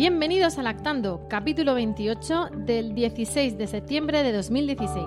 [0.00, 5.06] Bienvenidos a Lactando, capítulo 28 del 16 de septiembre de 2016.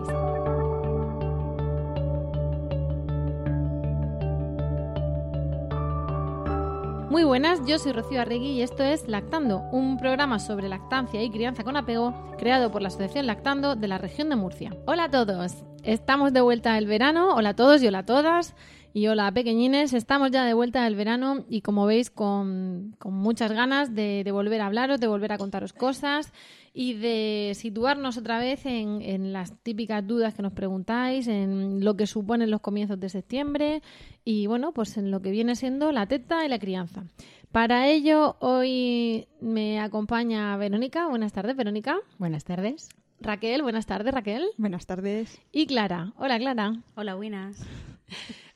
[7.09, 11.31] Muy buenas, yo soy Rocío Arregui y esto es Lactando, un programa sobre lactancia y
[11.31, 14.77] crianza con apego creado por la Asociación Lactando de la región de Murcia.
[14.85, 18.53] Hola a todos, estamos de vuelta del verano, hola a todos y hola a todas.
[18.95, 23.51] Y hola pequeñines, estamos ya de vuelta del verano y como veis con, con muchas
[23.51, 26.31] ganas de, de, volver a hablaros, de volver a contaros cosas
[26.75, 31.97] y de situarnos otra vez en, en, las típicas dudas que nos preguntáis, en lo
[31.97, 33.81] que suponen los comienzos de septiembre
[34.23, 37.03] y bueno, pues en lo que viene siendo la teta y la crianza.
[37.51, 41.07] Para ello hoy me acompaña Verónica.
[41.07, 41.97] Buenas tardes, Verónica.
[42.19, 42.89] Buenas tardes.
[43.19, 44.45] Raquel, buenas tardes, Raquel.
[44.57, 45.41] Buenas tardes.
[45.51, 46.13] Y Clara.
[46.17, 46.75] Hola, Clara.
[46.95, 47.57] Hola, buenas.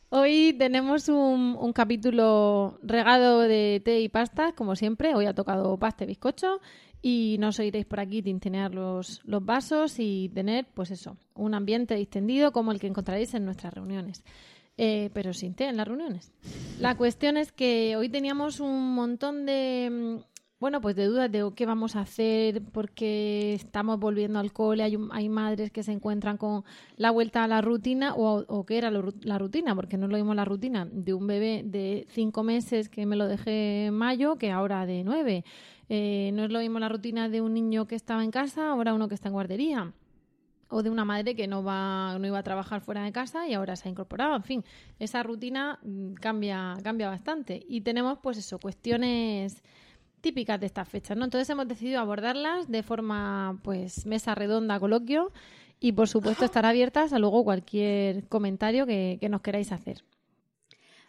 [0.09, 5.13] Hoy tenemos un, un, capítulo regado de té y pasta, como siempre.
[5.13, 6.61] Hoy ha tocado pasta y bizcocho
[7.01, 11.53] y no os oiréis por aquí tintinear los, los vasos y tener, pues eso, un
[11.53, 14.23] ambiente distendido como el que encontraréis en nuestras reuniones.
[14.77, 16.31] Eh, pero sin té en las reuniones.
[16.79, 20.21] La cuestión es que hoy teníamos un montón de
[20.59, 24.97] bueno, pues de dudas de qué vamos a hacer porque estamos volviendo al cole, hay,
[25.11, 26.63] hay madres que se encuentran con
[26.95, 30.17] la vuelta a la rutina o, o qué era lo, la rutina, porque no lo
[30.17, 34.37] vimos la rutina de un bebé de cinco meses que me lo dejé en mayo
[34.37, 35.45] que ahora de nueve.
[35.89, 38.93] Eh, no es lo mismo la rutina de un niño que estaba en casa, ahora
[38.93, 39.93] uno que está en guardería.
[40.69, 43.53] O de una madre que no, va, no iba a trabajar fuera de casa y
[43.53, 44.35] ahora se ha incorporado.
[44.35, 44.65] En fin,
[44.99, 45.79] esa rutina
[46.19, 47.63] cambia, cambia bastante.
[47.69, 49.63] Y tenemos, pues eso, cuestiones
[50.27, 51.23] típicas de estas fechas, ¿no?
[51.23, 55.31] Entonces hemos decidido abordarlas de forma, pues, mesa redonda, coloquio,
[55.79, 60.03] y por supuesto estar abiertas a luego cualquier comentario que, que nos queráis hacer.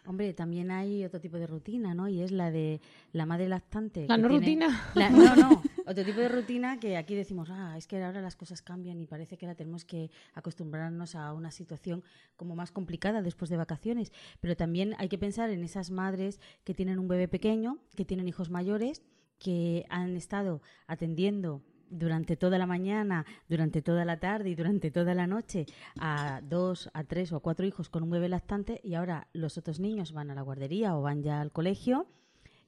[0.05, 2.07] Hombre, también hay otro tipo de rutina, ¿no?
[2.07, 2.79] Y es la de
[3.11, 4.05] la madre lactante.
[4.07, 4.39] La no tiene...
[4.39, 4.91] rutina.
[4.95, 5.09] La...
[5.09, 5.63] no, no.
[5.89, 9.07] Otro tipo de rutina que aquí decimos, ah, es que ahora las cosas cambian y
[9.07, 12.03] parece que ahora tenemos que acostumbrarnos a una situación
[12.35, 14.11] como más complicada después de vacaciones.
[14.39, 18.27] Pero también hay que pensar en esas madres que tienen un bebé pequeño, que tienen
[18.27, 19.01] hijos mayores,
[19.39, 25.15] que han estado atendiendo durante toda la mañana, durante toda la tarde y durante toda
[25.15, 25.65] la noche
[25.99, 29.57] a dos, a tres o a cuatro hijos con un bebé lactante y ahora los
[29.57, 32.05] otros niños van a la guardería o van ya al colegio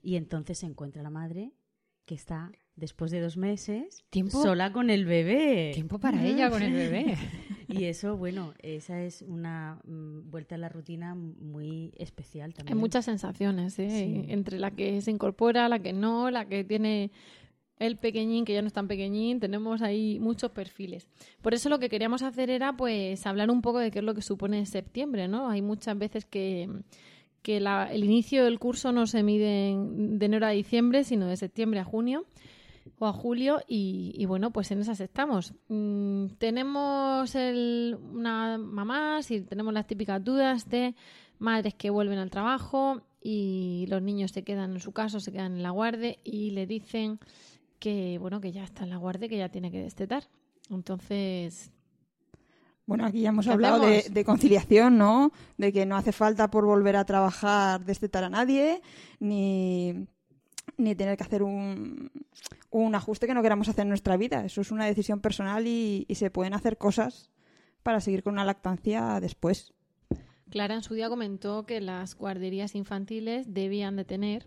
[0.02, 1.52] y entonces se encuentra la madre
[2.06, 4.42] que está después de dos meses ¿Tiempo?
[4.42, 5.72] sola con el bebé.
[5.74, 7.18] Tiempo para ella con el bebé.
[7.68, 12.78] y eso, bueno, esa es una mm, vuelta a la rutina muy especial también.
[12.78, 13.90] Hay muchas sensaciones, ¿eh?
[13.90, 14.32] Sí.
[14.32, 17.12] Entre la que se incorpora, la que no, la que tiene
[17.78, 21.08] el pequeñín, que ya no es tan pequeñín, tenemos ahí muchos perfiles.
[21.42, 24.14] Por eso lo que queríamos hacer era pues hablar un poco de qué es lo
[24.14, 25.50] que supone septiembre, ¿no?
[25.50, 26.70] Hay muchas veces que,
[27.42, 31.38] que la, el inicio del curso no se mide de enero a diciembre, sino de
[31.38, 32.26] septiembre a junio
[33.01, 35.56] o a julio y, y bueno, pues en esas estamos.
[35.69, 40.94] Mm, tenemos el, una mamás y tenemos las típicas dudas de
[41.40, 45.53] madres que vuelven al trabajo y los niños se quedan en su casa, se quedan
[45.53, 47.20] en la guardia y le dicen
[47.79, 50.26] que bueno que ya está en la guardia, que ya tiene que destetar.
[50.70, 51.72] Entonces,
[52.85, 55.31] bueno, aquí ya hemos hablado de, de, conciliación, ¿no?
[55.58, 58.84] De que no hace falta por volver a trabajar destetar a nadie,
[59.20, 60.05] ni,
[60.78, 62.11] ni tener que hacer un,
[62.72, 64.44] un, ajuste que no queramos hacer en nuestra vida.
[64.46, 67.29] Eso es una decisión personal y, y se pueden hacer cosas
[67.84, 69.73] para seguir con una lactancia después.
[70.50, 74.46] Clara en su día comentó que las guarderías infantiles debían de tener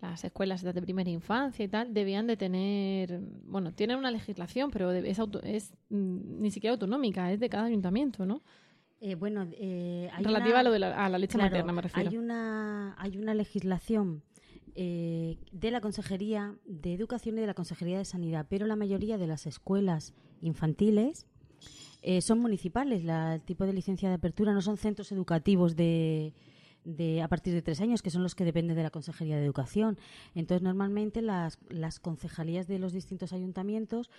[0.00, 4.92] las escuelas de primera infancia y tal debían de tener, bueno, tienen una legislación, pero
[4.92, 8.42] es, auto, es ni siquiera autonómica, es de cada ayuntamiento, ¿no?
[9.00, 12.10] Eh, bueno, eh, relativa a, lo de la, leche materna, me refiero.
[12.10, 14.22] Hay una, hay una legislación
[14.76, 19.16] eh, de la Consejería de Educación y de la Consejería de Sanidad, pero la mayoría
[19.16, 20.12] de las escuelas
[20.42, 21.26] infantiles
[22.02, 23.02] eh, son municipales.
[23.04, 26.34] el tipo de licencia de apertura no son centros educativos de,
[26.84, 29.44] de, a partir de tres años, que son los que dependen de la Consejería de
[29.44, 29.98] Educación.
[30.34, 34.10] Entonces, normalmente las, las concejalías de los distintos ayuntamientos,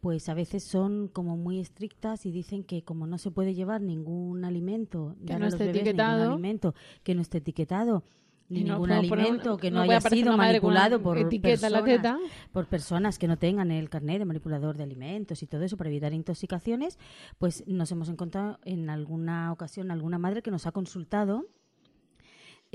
[0.00, 3.82] pues a veces son como muy estrictas y dicen que como no se puede llevar
[3.82, 8.04] ningún alimento, que no esté etiquetado, alimento que no esté etiquetado,
[8.48, 12.18] ni ningún alimento que no, haya sido manipulado por personas,
[12.52, 15.90] por personas que no tengan el carnet de manipulador de alimentos y todo eso para
[15.90, 16.98] evitar intoxicaciones,
[17.38, 21.46] pues nos hemos encontrado en alguna ocasión alguna madre que nos ha consultado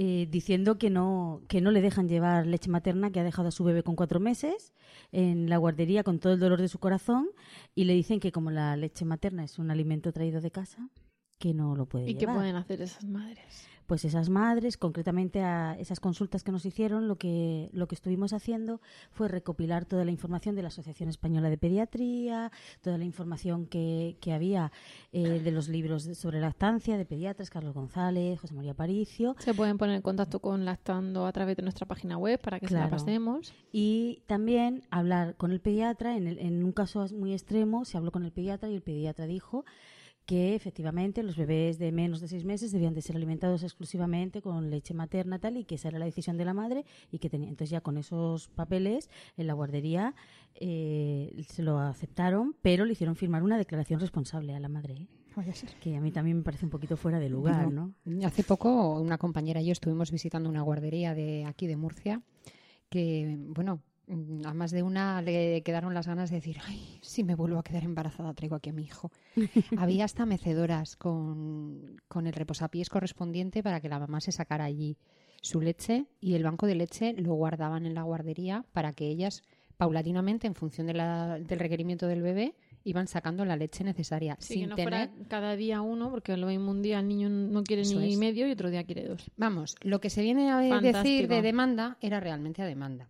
[0.02, 3.52] eh, diciendo que no, que no le dejan llevar leche materna, que ha dejado a
[3.52, 4.72] su bebé con cuatro meses
[5.12, 7.28] en la guardería con todo el dolor de su corazón
[7.76, 10.90] y le dicen que como la leche materna es un alimento traído de casa,
[11.38, 12.36] que no lo puede ¿Y llevar.
[12.36, 13.68] qué pueden hacer esas madres?
[13.90, 18.34] Pues esas madres, concretamente a esas consultas que nos hicieron, lo que, lo que estuvimos
[18.34, 22.52] haciendo fue recopilar toda la información de la Asociación Española de Pediatría,
[22.84, 24.72] toda la información que, que había
[25.12, 29.36] eh, de los libros sobre lactancia de pediatras, Carlos González, José María Paricio.
[29.40, 32.68] Se pueden poner en contacto con Lactando a través de nuestra página web para que
[32.68, 33.56] se la pasemos.
[33.72, 38.24] Y también hablar con el pediatra, en, en un caso muy extremo, se habló con
[38.24, 39.66] el pediatra y el pediatra dijo
[40.30, 44.70] que efectivamente los bebés de menos de seis meses debían de ser alimentados exclusivamente con
[44.70, 47.50] leche materna tal y que esa era la decisión de la madre y que tenía
[47.50, 50.14] entonces ya con esos papeles en la guardería
[50.54, 55.08] eh, se lo aceptaron pero le hicieron firmar una declaración responsable a la madre ¿eh?
[55.82, 57.96] que a mí también me parece un poquito fuera de lugar ¿no?
[58.24, 62.22] hace poco una compañera y yo estuvimos visitando una guardería de aquí de Murcia
[62.92, 63.82] que bueno
[64.44, 67.64] a más de una le quedaron las ganas de decir, ay, si me vuelvo a
[67.64, 69.12] quedar embarazada, traigo aquí a mi hijo.
[69.78, 74.98] Había hasta mecedoras con, con el reposapiés correspondiente para que la mamá se sacara allí
[75.42, 79.44] su leche y el banco de leche lo guardaban en la guardería para que ellas,
[79.78, 84.38] paulatinamente, en función de la, del requerimiento del bebé, iban sacando la leche necesaria.
[84.40, 85.10] Sí, sin que no tener...
[85.10, 88.48] fuera cada día uno, porque lo mismo un día el niño no quiere ni medio
[88.48, 89.30] y otro día quiere dos.
[89.38, 93.10] Vamos, lo que se viene a decir de demanda era realmente a demanda.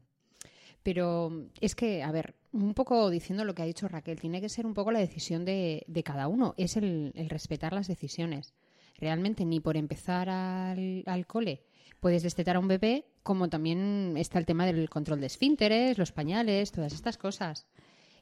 [0.84, 4.50] Pero es que, a ver, un poco diciendo lo que ha dicho Raquel, tiene que
[4.50, 8.54] ser un poco la decisión de, cada uno, es el, respetar las decisiones.
[8.98, 11.64] Realmente ni por empezar al, al cole
[12.00, 16.12] puedes destetar a un bebé, como también está el tema del control de esfínteres, los
[16.12, 17.68] pañales, todas estas cosas.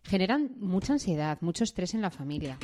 [0.04, 2.58] Generan mucha ansiedad, mucho estrés en la familia.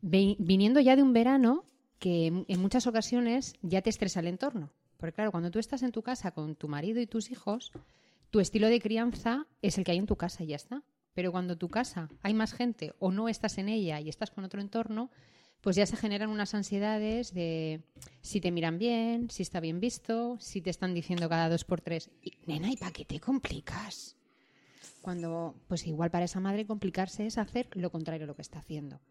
[0.00, 1.64] viniendo ya de un verano
[1.98, 4.72] que en muchas ocasiones ya te estresa el entorno.
[4.96, 7.72] Porque claro, cuando tú estás en tu casa con tu marido y tus hijos,
[8.32, 10.82] tu estilo de crianza es el que hay en tu casa y ya está.
[11.12, 14.42] Pero cuando tu casa hay más gente o no estás en ella y estás con
[14.42, 15.10] otro entorno,
[15.60, 17.82] pues ya se generan unas ansiedades de
[18.22, 21.82] si te miran bien, si está bien visto, si te están diciendo cada dos por
[21.82, 22.10] tres,
[22.46, 24.16] nena, ¿y para qué te complicas?
[25.02, 28.60] Cuando, pues igual para esa madre complicarse es hacer lo contrario a lo que está
[28.60, 29.02] haciendo.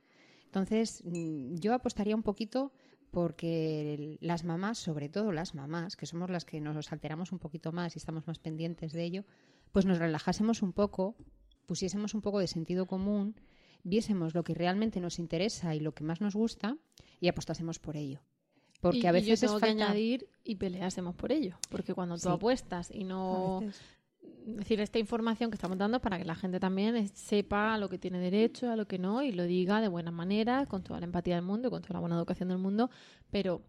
[0.45, 2.73] Entonces, mm, yo apostaría un poquito
[3.11, 7.71] porque las mamás, sobre todo las mamás, que somos las que nos alteramos un poquito
[7.71, 9.25] más y estamos más pendientes de ello,
[9.71, 11.15] pues nos relajásemos un poco,
[11.65, 13.35] pusiésemos un poco de sentido común,
[13.83, 16.77] viésemos lo que realmente nos interesa y lo que más nos gusta
[17.19, 18.21] y apostásemos por ello.
[18.79, 22.29] Porque a veces y yo tengo que añadir y peleásemos por ello, porque cuando tú
[22.29, 23.61] apuestas y no
[24.45, 27.97] decir, esta información que estamos dando para que la gente también sepa a lo que
[27.97, 31.05] tiene derecho, a lo que no, y lo diga de buena manera, con toda la
[31.05, 32.89] empatía del mundo, con toda la buena educación del mundo,
[33.31, 33.61] pero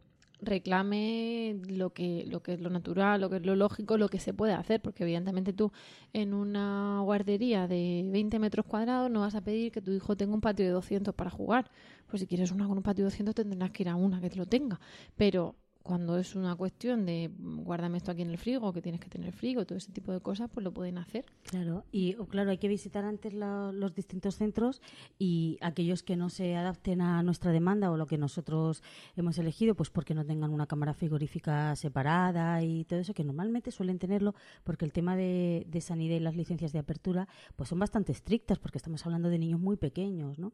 [0.42, 4.18] reclame lo que, lo que es lo natural, lo que es lo lógico, lo que
[4.18, 5.72] se puede hacer, porque evidentemente tú
[6.12, 10.34] en una guardería de 20 metros cuadrados no vas a pedir que tu hijo tenga
[10.34, 11.70] un patio de 200 para jugar.
[12.08, 14.30] Pues si quieres una con un patio de 200 tendrás que ir a una que
[14.30, 14.80] te lo tenga.
[15.16, 19.00] Pero cuando es una cuestión de mm, guárdame esto aquí en el frigo, que tienes
[19.00, 21.24] que tener frigo, todo ese tipo de cosas, pues lo pueden hacer.
[21.44, 24.80] Claro, y claro, hay que visitar antes los distintos centros
[25.18, 28.82] y aquellos que no se adapten a nuestra demanda o lo que nosotros
[29.16, 33.70] hemos elegido, pues porque no tengan una cámara frigorífica separada y todo eso, que normalmente
[33.70, 34.34] suelen tenerlo,
[34.64, 38.78] porque el tema de, sanidad y las licencias de apertura, pues son bastante estrictas, porque
[38.78, 40.52] estamos hablando de niños muy pequeños, ¿no?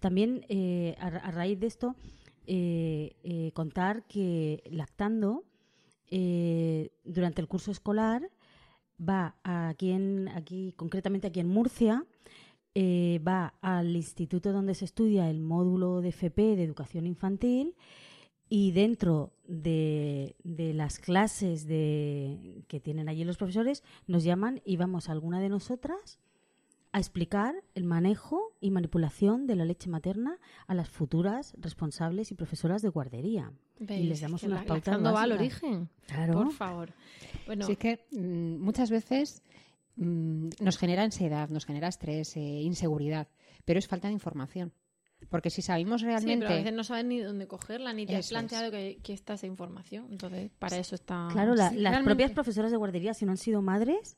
[0.00, 1.96] También, eh, a raíz de esto,
[2.46, 5.44] eh, eh, contar que lactando
[6.10, 8.30] eh, durante el curso escolar
[9.00, 12.04] va aquí, en, aquí concretamente aquí en Murcia,
[12.76, 17.74] va al instituto donde se estudia el módulo de FP de educación infantil
[18.48, 25.08] y dentro de, las clases de, que tienen allí los profesores nos llaman y vamos
[25.08, 26.18] a alguna de nosotras
[26.96, 32.34] a explicar el manejo y manipulación de la leche materna a las futuras responsables y
[32.34, 33.52] profesoras de guardería.
[33.78, 35.90] Y les damos unas pautas va al origen.
[36.06, 36.32] Claro.
[36.32, 36.94] Por favor.
[37.44, 39.42] Bueno, es que mm, muchas veces
[39.96, 43.28] mm, nos genera ansiedad, nos genera estrés, eh, inseguridad,
[43.66, 44.72] pero es falta de información.
[45.28, 46.46] Porque si sabemos realmente.
[46.46, 49.34] Sí, pero a veces no saben ni dónde cogerla, ni te has planteado que, está
[49.34, 50.06] esa información.
[50.10, 51.28] Entonces, para eso está.
[51.30, 54.16] Claro, las propias profesoras de guardería, si no han sido madres,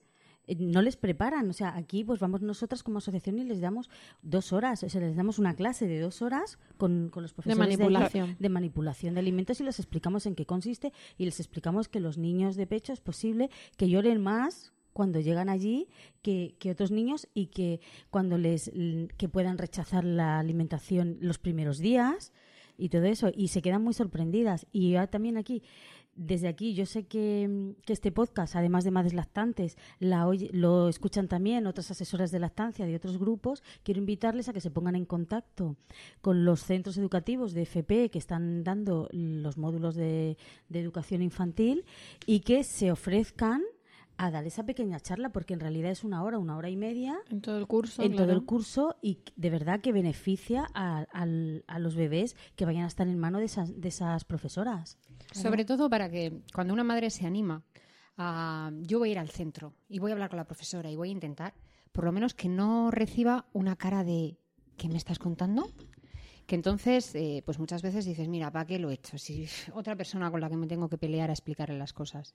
[0.57, 1.49] no les preparan.
[1.50, 3.90] O sea, aquí pues vamos nosotras como asociación y les damos
[4.23, 7.59] dos horas, o sea, les damos una clase de dos horas con, con los profesores
[7.59, 8.37] de manipulación.
[8.38, 12.19] De, manipulación de alimentos y les explicamos en qué consiste y les explicamos que los
[12.19, 15.88] niños de pecho es posible que lloren más cuando llegan allí
[16.23, 18.73] que, que, otros niños y que cuando les
[19.17, 22.33] que puedan rechazar la alimentación los primeros días
[22.76, 25.62] y todo eso y se quedan muy sorprendidas y también aquí
[26.19, 31.29] desde aquí yo sé que, que, este podcast, además de madres lactantes, la lo escuchan
[31.29, 33.63] también otras asesoras de lactancia de otros grupos.
[33.85, 35.77] Quiero invitarles a que se pongan en contacto
[36.21, 40.37] con los centros educativos de FP que están dando los módulos de,
[40.69, 41.85] de educación infantil
[42.27, 43.63] y que se ofrezcan
[44.19, 47.17] a dar esa pequeña charla, porque en realidad es una hora, una hora y media.
[47.31, 48.03] En todo el curso.
[48.03, 52.83] En todo el curso y de verdad que beneficia a, a, los bebés que vayan
[52.83, 54.99] a estar en mano de esas, de esas profesoras.
[55.32, 57.62] Sobre todo para que cuando una madre se anima
[58.16, 60.97] a yo voy a ir al centro y voy a hablar con la profesora y
[60.97, 61.54] voy a intentar,
[61.92, 64.38] por lo menos que no reciba una cara de
[64.76, 65.68] ¿qué me estás contando?
[66.49, 69.18] que entonces, eh, pues muchas veces dices, mira, ¿para qué lo he hecho?
[69.18, 72.35] Si otra persona con la que me tengo que pelear a explicarle las cosas.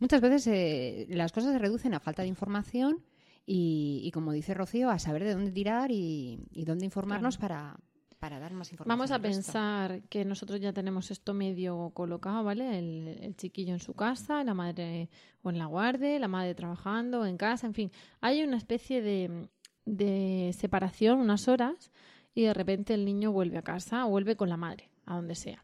[0.00, 3.04] Muchas veces eh, las cosas se reducen a falta de información
[3.46, 7.78] y, como dice Rocío, a saber de dónde tirar y, dónde informarnos para,
[8.24, 8.98] para dar más información.
[8.98, 12.78] Vamos a pensar que nosotros ya tenemos esto medio colocado, ¿vale?
[12.78, 15.10] El, chiquillo en su casa, la madre
[15.42, 17.90] o en la guardia, la madre trabajando en casa, en fin.
[18.22, 19.50] Hay una especie de,
[19.84, 21.92] de separación, unas horas,
[22.34, 25.34] y de repente el niño vuelve a casa o vuelve con la madre, a donde
[25.34, 25.62] sea.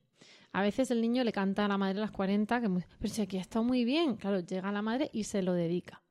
[0.53, 3.23] A veces el niño le canta a la madre a las 40, que pero si
[3.23, 6.03] aquí ha estado muy bien, claro, llega la madre y se lo dedica.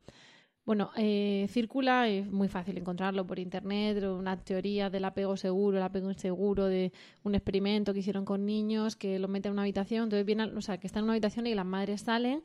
[0.70, 5.84] Bueno, eh, circula, es muy fácil encontrarlo por internet, una teoría del apego seguro, el
[5.84, 10.04] apego inseguro, de un experimento que hicieron con niños que lo meten en una habitación,
[10.04, 12.44] entonces viene, o sea, que están en una habitación y las madres salen.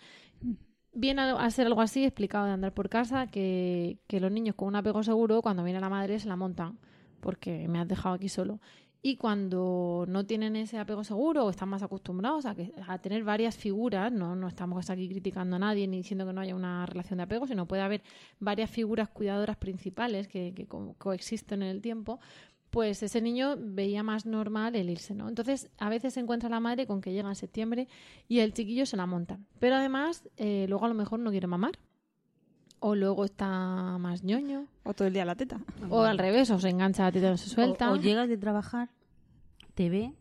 [0.94, 4.68] Viene a, ser algo así, explicado de andar por casa, que, que los niños con
[4.68, 6.78] un apego seguro, cuando viene la madre, se la montan,
[7.20, 8.58] porque me has dejado aquí solo
[9.06, 13.22] y cuando no tienen ese apego seguro o están más acostumbrados a, que, a tener
[13.22, 16.86] varias figuras, no, no estamos aquí criticando a nadie ni diciendo que no haya una
[16.86, 18.02] relación de apego, sino puede haber
[18.40, 22.18] varias figuras cuidadoras principales que, que coexisten en el tiempo,
[22.70, 25.28] pues ese niño veía más normal el irse, ¿no?
[25.28, 27.88] Entonces, a veces se encuentra la madre con que llega en septiembre
[28.26, 29.38] y el chiquillo se la monta.
[29.58, 31.78] Pero además, eh, luego a lo mejor no quiere mamar.
[32.86, 33.48] O luego está
[33.98, 34.66] más ñoño.
[34.82, 35.58] O todo el día la teta.
[35.88, 37.90] O al revés, o se engancha la teta y no se suelta.
[37.90, 38.90] O, llegas de trabajar,
[39.72, 40.12] te ve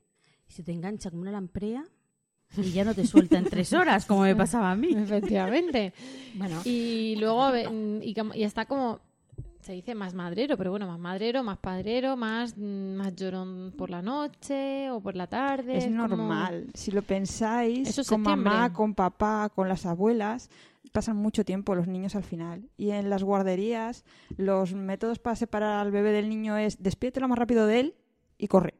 [0.47, 1.83] y se te engancha como una lamprea
[2.55, 4.93] y ya no te suelta en tres horas, como me pasaba a mí.
[4.97, 5.91] Efectivamente.
[6.35, 6.61] bueno.
[6.63, 9.01] Y luego y, está como
[9.59, 14.01] se dice más madrero, pero bueno, más madrero, más padrero, más, más llorón por la
[14.01, 15.79] noche o por la tarde.
[15.79, 16.67] Es, normal.
[16.73, 20.49] Si lo pensáis, con mamá, con papá, con las abuelas,
[20.93, 22.69] pasan mucho tiempo los niños al final.
[22.77, 24.05] Y en las guarderías,
[24.37, 27.95] los métodos para separar al bebé del niño es despídete lo más rápido de él
[28.37, 28.75] y corre.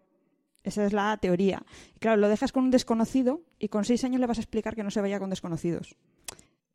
[0.63, 1.65] Esa es la teoría.
[1.99, 4.83] claro, lo dejas con un desconocido y con seis años le vas a explicar que
[4.83, 5.97] no se vaya con desconocidos.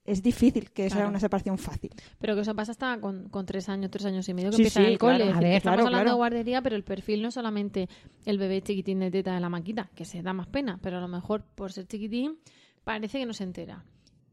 [0.04, 1.90] Es difícil que sea una separación fácil.
[2.18, 4.98] Pero que eso pasa hasta con, tres años, tres años y medio que empieza el
[4.98, 5.30] cole.
[5.30, 7.88] A ver, Estamos hablando de guardería, pero el perfil no es solamente
[8.24, 11.00] el bebé chiquitín de teta de la maquita, que se da más pena, pero a
[11.00, 12.38] lo mejor por ser chiquitín
[12.84, 13.84] parece que no se entera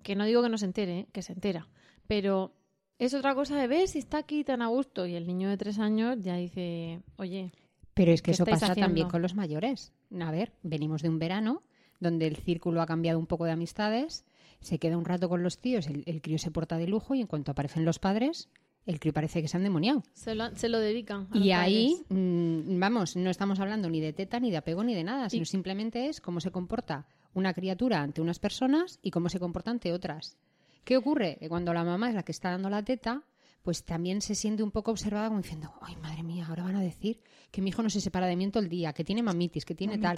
[0.06, 1.08] que no digo que no se entere, ¿eh?
[1.12, 1.68] que se entera,
[2.06, 2.54] pero
[3.00, 5.58] es otra cosa de ver si está aquí tan a gusto y el niño de
[5.58, 7.52] tres años ya dice, oye.
[7.96, 9.94] Pero es que eso pasa también con los mayores.
[10.22, 11.64] A ver, venimos de un verano
[12.00, 14.26] donde el círculo ha cambiado un poco de amistades,
[14.60, 17.28] se queda un rato con los tíos, el, crío se porta de lujo y en
[17.28, 18.50] cuanto aparecen los padres,
[18.86, 20.04] el crío parece que se han demoniado.
[20.14, 21.30] Se lo, se lo dedican.
[21.34, 25.04] y ahí, mm, vamos, no estamos hablando ni de teta, ni de apego, ni de
[25.04, 29.40] nada, sino simplemente es cómo se comporta una criatura ante unas personas y cómo se
[29.40, 30.38] comporta ante otras.
[30.84, 31.38] ¿Qué ocurre?
[31.40, 33.24] Que cuando la mamá es la que está dando la teta,
[33.62, 36.82] pues también se siente un poco observada como diciendo, ay, madre mía, ahora van a
[36.82, 37.20] decir
[37.52, 39.66] que mi hijo no se separa de mí en todo el día, que tiene mamitis,
[39.66, 40.18] que tiene tal.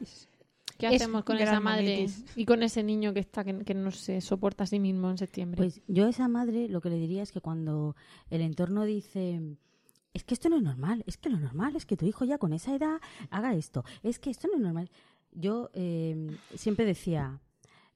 [0.78, 4.66] ¿Qué hacemos con esa madre y con ese niño que está que, no se soporta
[4.66, 5.58] a sí mismo en septiembre?
[5.58, 7.96] Pues yo a esa madre lo que le diría es que cuando
[8.30, 9.42] el entorno dice
[10.14, 12.38] es que esto no es normal, es que lo normal es que tu hijo ya
[12.38, 14.92] con esa edad haga esto, es que esto no es normal
[15.32, 17.40] yo eh, siempre decía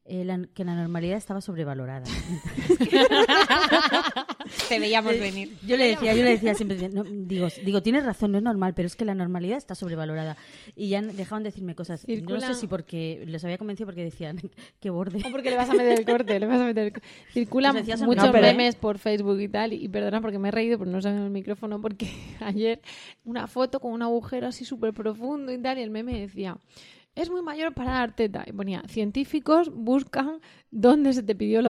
[0.03, 2.05] eh, que la normalidad estaba sobrevalorada.
[4.67, 5.55] Te veíamos venir.
[5.65, 8.87] Yo le decía, yo le decía siempre, digo, digo, tienes razón, no es normal, pero
[8.87, 10.37] es que la normalidad está sobrevalorada.
[10.75, 12.07] Y ya dejaban de decirme cosas.
[12.07, 14.41] No sé si porque les había convencido porque decían,
[14.79, 15.21] qué borde.
[15.25, 16.93] O porque le vas a meter el corte, le vas a meter el...
[17.31, 20.99] Circulan muchos memes por Facebook y tal, y, perdona porque me he reído, pero no
[21.01, 22.09] sabía el micrófono, porque
[22.39, 22.81] ayer
[23.23, 26.57] una foto con un agujero así súper profundo y tal, y el meme decía
[27.15, 28.43] es muy mayor para dar teta.
[28.45, 30.39] Y ponía, científicos buscan
[30.71, 31.67] dónde se te pidió.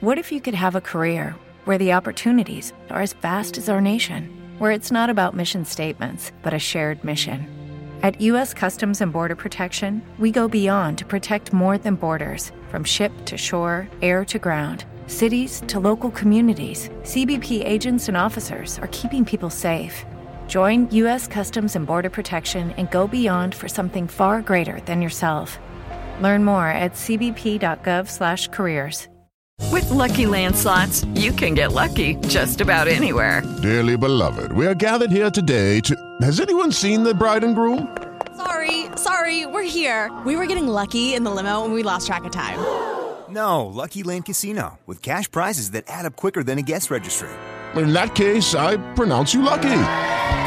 [0.00, 3.80] What if you could have a career where the opportunities are as vast as our
[3.80, 4.28] nation,
[4.58, 7.46] where it's not about mission statements, but a shared mission?
[8.02, 8.52] At U.S.
[8.52, 13.36] Customs and Border Protection, we go beyond to protect more than borders, from ship to
[13.36, 14.86] shore, air to ground.
[15.06, 20.04] Cities to local communities, CBP agents and officers are keeping people safe.
[20.52, 21.26] Join U.S.
[21.26, 25.58] Customs and Border Protection and go beyond for something far greater than yourself.
[26.20, 29.08] Learn more at cbp.gov/careers.
[29.72, 33.42] With Lucky Land slots, you can get lucky just about anywhere.
[33.62, 35.96] Dearly beloved, we are gathered here today to.
[36.20, 37.96] Has anyone seen the bride and groom?
[38.36, 40.14] Sorry, sorry, we're here.
[40.26, 42.58] We were getting lucky in the limo, and we lost track of time.
[43.30, 47.30] No, Lucky Land Casino with cash prizes that add up quicker than a guest registry.
[47.74, 49.78] In that case, I pronounce you lucky.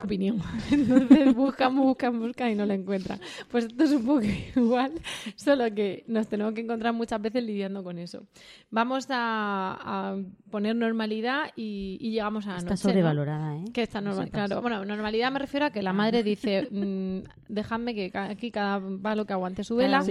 [0.00, 0.40] Opinión.
[0.70, 3.18] Entonces buscan, buscan, buscan y no la encuentran.
[3.50, 4.22] Pues esto es un poco
[4.56, 4.92] igual,
[5.34, 8.22] solo que nos tenemos que encontrar muchas veces lidiando con eso.
[8.70, 10.16] Vamos a, a
[10.52, 13.64] poner normalidad y, y llegamos a Está sobrevalorada, ¿eh?
[13.72, 14.62] Que está normal, claro.
[14.62, 19.24] Bueno, normalidad me refiero a que la madre dice, mmm, déjame que aquí cada palo
[19.26, 20.04] que aguante su vela,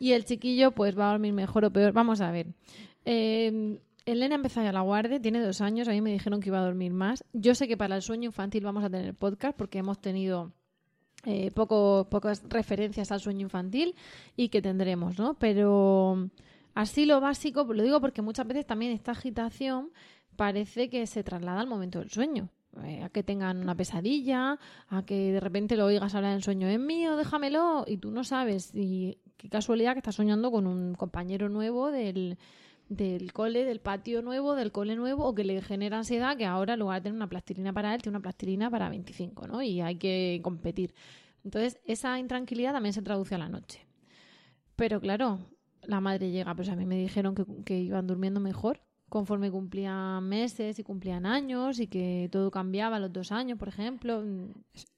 [0.00, 1.92] y el chiquillo pues va a dormir mejor o peor.
[1.92, 2.48] Vamos a ver.
[3.04, 3.78] Eh,
[4.12, 6.64] Elena empezó ya la guardia, tiene dos años, a mí me dijeron que iba a
[6.64, 7.22] dormir más.
[7.34, 10.52] Yo sé que para el sueño infantil vamos a tener podcast porque hemos tenido
[11.24, 13.94] eh, poco, pocas referencias al sueño infantil
[14.34, 15.34] y que tendremos, ¿no?
[15.34, 16.30] Pero
[16.74, 19.90] así lo básico, lo digo porque muchas veces también esta agitación
[20.36, 22.48] parece que se traslada al momento del sueño.
[22.84, 26.68] Eh, a que tengan una pesadilla, a que de repente lo oigas hablar en sueño,
[26.68, 28.74] es mío, déjamelo, y tú no sabes.
[28.74, 32.38] Y qué casualidad que estás soñando con un compañero nuevo del,
[32.88, 36.74] del cole, del patio nuevo, del cole nuevo, o que le genera ansiedad que ahora
[36.74, 39.62] en lugar de tener una plastilina para él, tiene una plastilina para 25, ¿no?
[39.62, 40.94] Y hay que competir.
[41.44, 43.86] Entonces, esa intranquilidad también se traduce a la noche.
[44.76, 45.38] Pero claro,
[45.82, 50.28] la madre llega, pues a mí me dijeron que, que iban durmiendo mejor conforme cumplían
[50.28, 54.22] meses y cumplían años y que todo cambiaba a los dos años, por ejemplo.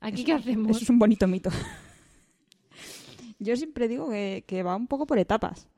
[0.00, 0.70] ¿Aquí qué hacemos?
[0.70, 1.50] Eso es un bonito mito.
[3.38, 5.68] Yo siempre digo que, que va un poco por etapas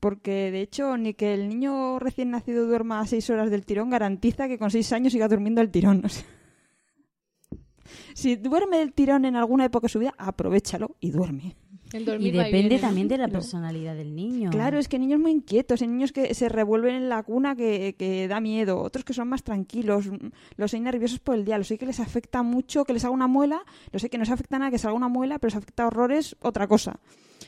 [0.00, 4.48] porque de hecho ni que el niño recién nacido duerma seis horas del tirón garantiza
[4.48, 6.02] que con seis años siga durmiendo el tirón.
[8.14, 11.56] si duerme del tirón en alguna época de su vida, aprovechalo y duerme.
[11.92, 14.50] Y depende también de la personalidad del niño.
[14.50, 17.56] Claro, es que hay niños muy inquietos, hay niños que se revuelven en la cuna
[17.56, 20.08] que, que da miedo, otros que son más tranquilos,
[20.56, 23.12] los hay nerviosos por el día, los hay que les afecta mucho que les haga
[23.12, 25.56] una muela, los hay que no se afecta nada que salga una muela, pero les
[25.56, 27.00] afecta horrores otra cosa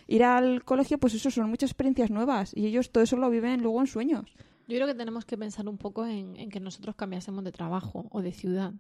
[0.07, 3.63] ir al colegio, pues eso son muchas experiencias nuevas y ellos todo eso lo viven
[3.63, 4.35] luego en sueños.
[4.69, 8.23] Yo creo que tenemos que pensar un poco en, que nosotros cambiásemos de trabajo o
[8.23, 8.73] de ciudad.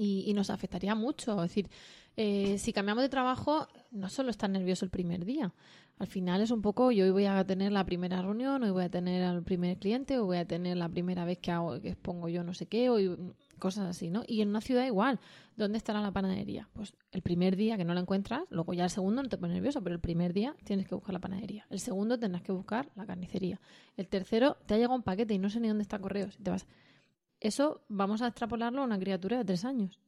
[0.00, 1.42] Y, nos afectaría mucho.
[1.42, 1.68] Es decir,
[2.16, 5.52] eh, si cambiamos de trabajo, no solo estar nervioso el primer día.
[5.98, 8.84] Al final es un poco, yo hoy voy a tener la primera reunión, hoy voy
[8.84, 11.88] a tener al primer cliente, o voy a tener la primera vez que hago, que
[11.88, 13.18] expongo yo no sé qué, hoy
[13.58, 14.22] cosas así, ¿no?
[14.26, 15.20] Y en una ciudad igual,
[15.56, 16.68] ¿dónde estará la panadería?
[16.72, 19.54] Pues el primer día que no la encuentras, luego ya el segundo no te pones
[19.54, 21.66] nervioso, pero el primer día tienes que buscar la panadería.
[21.70, 23.60] El segundo tendrás que buscar la carnicería.
[23.96, 26.38] El tercero te ha llegado un paquete y no sé ni dónde está correos.
[26.42, 26.66] te vas.
[27.40, 30.00] Eso vamos a extrapolarlo a una criatura de tres años.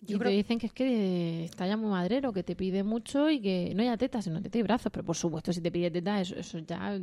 [0.00, 3.40] y te dicen que es que está ya muy madrero, que te pide mucho y
[3.40, 4.92] que no haya tetas, sino teta y brazos.
[4.92, 6.98] Pero por supuesto, si te pide tetas, eso, eso ya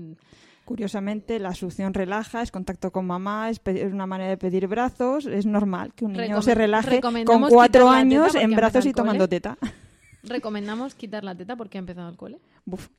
[0.66, 3.60] Curiosamente, la succión relaja, es contacto con mamá, es,
[3.92, 5.26] una manera de pedir brazos.
[5.26, 9.58] Es normal que un niño se relaje con cuatro años en brazos y tomando teta.
[10.24, 12.40] Recomendamos quitar la teta porque ha empezado el cole.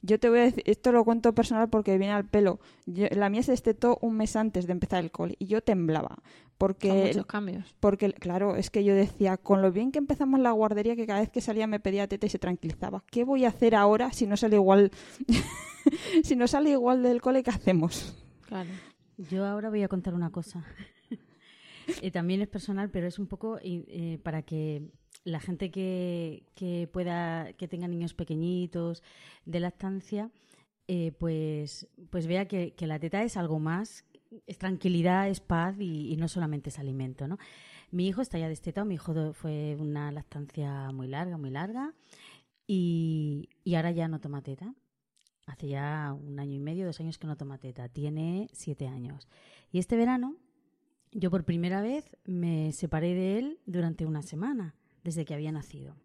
[0.02, 2.60] yo te voy a decir, esto lo cuento personal porque viene al pelo.
[2.86, 6.18] la mía se destetó un mes antes de empezar el cole y yo temblaba.
[6.58, 7.74] Porque, muchos cambios.
[7.80, 11.20] Porque, claro, es que yo decía, con lo bien que empezamos la guardería, que cada
[11.20, 13.02] vez que salía me pedía teta y se tranquilizaba.
[13.10, 14.92] ¿Qué voy a hacer ahora si no sale igual,
[16.22, 18.16] si no sale igual del cole, qué hacemos?
[18.46, 18.70] Claro.
[19.30, 20.64] Yo ahora voy a contar una cosa.
[22.00, 24.92] Eh, también es personal, pero es un poco eh, para que
[25.24, 29.02] la gente que, que, pueda, que tenga niños pequeñitos
[29.44, 30.30] de lactancia,
[30.88, 34.04] eh, pues, pues vea que, la teta es algo más
[34.46, 37.38] es tranquilidad, es paz y, no solamente es alimento, ¿no?
[37.90, 41.92] Mi hijo está ya destetado, mi hijo fue una lactancia muy larga, muy larga
[42.66, 44.74] y, y ahora ya no toma teta.
[45.46, 47.90] Hace ya un año y medio, dos años que no toma teta.
[47.90, 49.28] Tiene siete años.
[49.70, 50.36] Y este verano
[51.12, 55.96] yo por primera vez me separé de él durante una semana, desde que había nacido.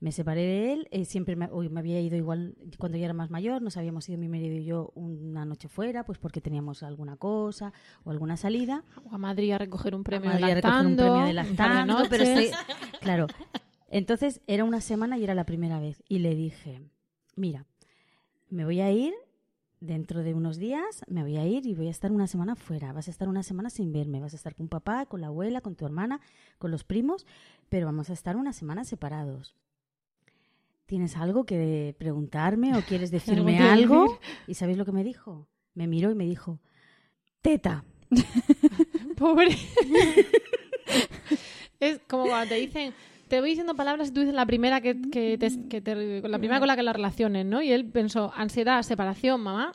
[0.00, 3.30] Me separé de él, eh, siempre me, me, había ido igual cuando yo era más
[3.30, 7.16] mayor, nos habíamos ido mi marido y yo una noche fuera, pues porque teníamos alguna
[7.16, 8.84] cosa o alguna salida.
[9.04, 12.24] O a Madrid a recoger un premio a de recoger un premio de lactando, pero
[13.00, 13.26] claro.
[13.88, 16.82] Entonces era una semana y era la primera vez y le dije,
[17.36, 17.64] mira,
[18.50, 19.14] me voy a ir
[19.84, 22.92] dentro de unos días me voy a ir y voy a estar una semana fuera.
[22.92, 24.20] Vas a estar una semana sin verme.
[24.20, 26.20] Vas a estar con papá, con la abuela, con tu hermana,
[26.58, 27.26] con los primos,
[27.68, 29.54] pero vamos a estar una semana separados.
[30.86, 34.18] ¿Tienes algo que preguntarme o quieres decirme algo?
[34.46, 35.48] ¿Y sabéis lo que me dijo?
[35.74, 36.60] Me miró y me dijo,
[37.42, 37.84] teta.
[39.16, 39.56] Pobre.
[41.80, 42.94] es como cuando te dicen,
[43.34, 45.50] te voy diciendo palabras y tú dices la primera que, que, te,
[46.22, 47.60] la primera con la que la relaciones, ¿no?
[47.62, 49.72] Y él pensó, ansiedad, separación, mamá,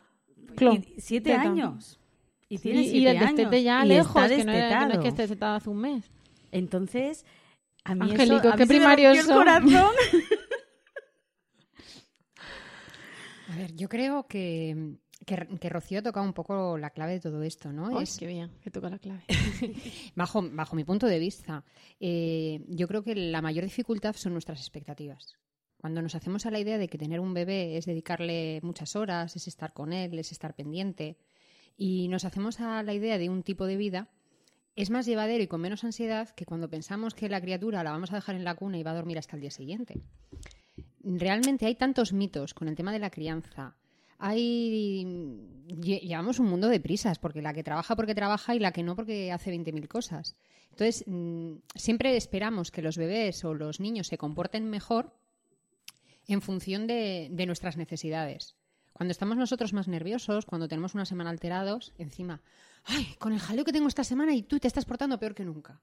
[0.56, 0.86] clon.
[0.98, 2.00] siete años.
[2.48, 3.52] Y tiene siete años.
[3.62, 6.10] ya lejos, que no, es que esté destetado hace un mes.
[6.54, 7.26] Entonces,
[7.84, 9.92] a mí Angelico, eso, a qué primario el corazón.
[13.50, 17.72] a ver, yo creo que que, Rocío toca un poco la clave de todo esto,
[17.72, 18.00] ¿no?
[18.00, 18.18] es...
[18.18, 19.24] Qué bien, que toca la clave.
[20.16, 21.64] bajo, bajo mi punto de vista,
[22.00, 25.36] eh, yo creo que la mayor dificultad son nuestras expectativas.
[25.78, 29.36] Cuando nos hacemos a la idea de que tener un bebé es dedicarle muchas horas,
[29.36, 31.18] es estar con él, es estar pendiente,
[31.78, 34.10] y nos hacemos a la idea de un tipo de vida,
[34.76, 38.12] es más llevadero y con menos ansiedad que cuando pensamos que la criatura la vamos
[38.12, 40.02] a dejar en la cuna y va a dormir hasta el día siguiente.
[41.02, 43.76] Realmente hay tantos mitos con el tema de la crianza,
[44.20, 48.84] hay llevamos un mundo de prisas, porque la que trabaja porque trabaja y la que
[48.84, 50.36] no porque hace 20.000 cosas.
[50.72, 55.14] Entonces, mm, siempre esperamos que los bebés o los niños se comporten mejor
[56.28, 58.56] en función de, de nuestras necesidades.
[58.94, 62.42] Cuando estamos nosotros más nerviosos, cuando tenemos una semana alterados, encima,
[62.84, 65.46] ay, con el jaleo que tengo esta semana y tú te estás portando peor que
[65.46, 65.80] nunca.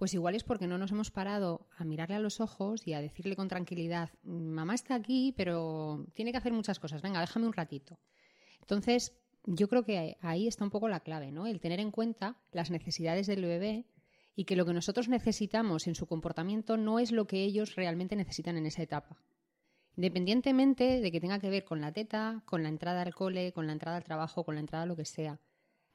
[0.00, 3.02] Pues igual es porque no nos hemos parado a mirarle a los ojos y a
[3.02, 7.52] decirle con tranquilidad, mamá está aquí, pero tiene que hacer muchas cosas, venga, déjame un
[7.52, 7.98] ratito.
[8.62, 9.12] Entonces,
[9.44, 11.46] yo creo que ahí está un poco la clave, ¿no?
[11.46, 13.84] El tener en cuenta las necesidades del bebé
[14.34, 18.16] y que lo que nosotros necesitamos en su comportamiento no es lo que ellos realmente
[18.16, 19.20] necesitan en esa etapa.
[19.98, 23.66] Independientemente de que tenga que ver con la teta, con la entrada al cole, con
[23.66, 25.38] la entrada al trabajo, con la entrada a lo que sea.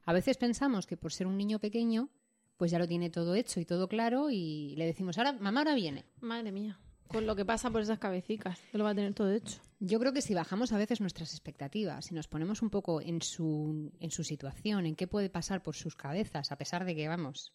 [0.04, 2.12] A veces pensamos que por ser un niño pequeño
[2.58, 5.76] pues ya lo tiene todo hecho y todo claro y le decimos, ahora, mamá, ahora
[5.76, 6.06] viene.
[6.22, 9.32] Madre mía, con lo que pasa por esas cabecitas, que lo va a tener todo
[9.32, 9.60] hecho.
[9.80, 13.22] Yo creo que si bajamos a veces nuestras expectativas, si nos ponemos un poco en
[13.22, 17.08] su, en su situación, en qué puede pasar por sus cabezas, a pesar de que,
[17.08, 17.54] vamos,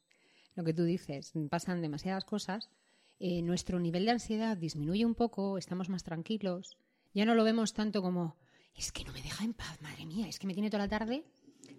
[0.54, 2.70] lo que tú dices, pasan demasiadas cosas,
[3.18, 6.76] eh, nuestro nivel de ansiedad disminuye un poco, estamos más tranquilos,
[7.12, 8.36] ya no lo vemos tanto como,
[8.76, 10.88] es que no me deja en paz, madre mía, es que me tiene toda la
[10.88, 11.24] tarde.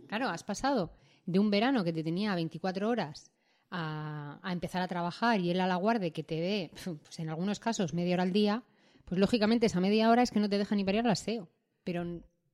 [0.07, 0.91] Claro, has pasado
[1.25, 3.31] de un verano que te tenía 24 horas
[3.69, 6.71] a, empezar a trabajar y él a la guardia que te ve,
[7.03, 8.63] pues en algunos casos, media hora al día,
[9.05, 11.49] pues lógicamente esa media hora es que no te deja ni parir al aseo.
[11.84, 12.05] Pero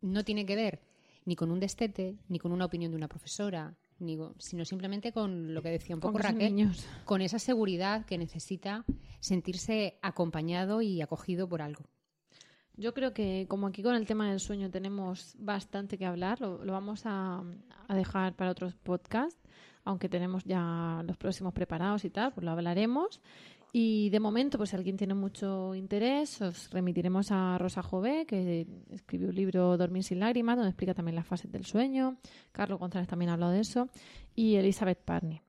[0.02, 0.82] no tiene que ver
[1.26, 5.54] ni con un destete, ni con una opinión de una profesora, ni, sino simplemente con
[5.54, 6.70] lo que decía un poco Raquel,
[7.04, 8.86] con esa seguridad que necesita
[9.20, 11.84] sentirse acompañado y acogido por algo.
[12.78, 16.60] Yo creo que como aquí con el tema del sueño tenemos bastante que hablar, lo,
[16.72, 17.44] vamos a,
[17.90, 19.42] dejar para otros podcasts,
[19.84, 23.20] aunque tenemos ya los próximos preparados y tal, pues lo hablaremos.
[23.74, 28.68] Y de momento, pues si alguien tiene mucho interés, os remitiremos a Rosa Jové, que
[28.92, 32.18] escribió un libro Dormir sin lágrimas, donde explica también las fases del sueño.
[32.52, 33.90] Carlos González también ha hablado de eso.
[34.36, 35.42] Y Elizabeth Parney.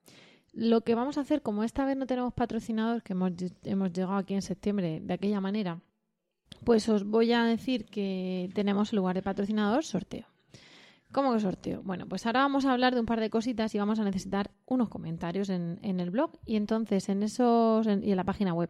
[0.54, 3.32] Lo que vamos a hacer, como esta vez no tenemos patrocinadores, que hemos,
[3.64, 5.80] hemos llegado aquí en septiembre de aquella manera,
[6.64, 10.26] pues os voy a decir que tenemos en lugar de patrocinador sorteo.
[11.10, 11.80] ¿Cómo que sorteo?
[11.82, 14.50] Bueno, pues ahora vamos a hablar de un par de cositas y vamos a necesitar
[14.66, 18.68] unos comentarios en, el blog y entonces en esos y en la página web.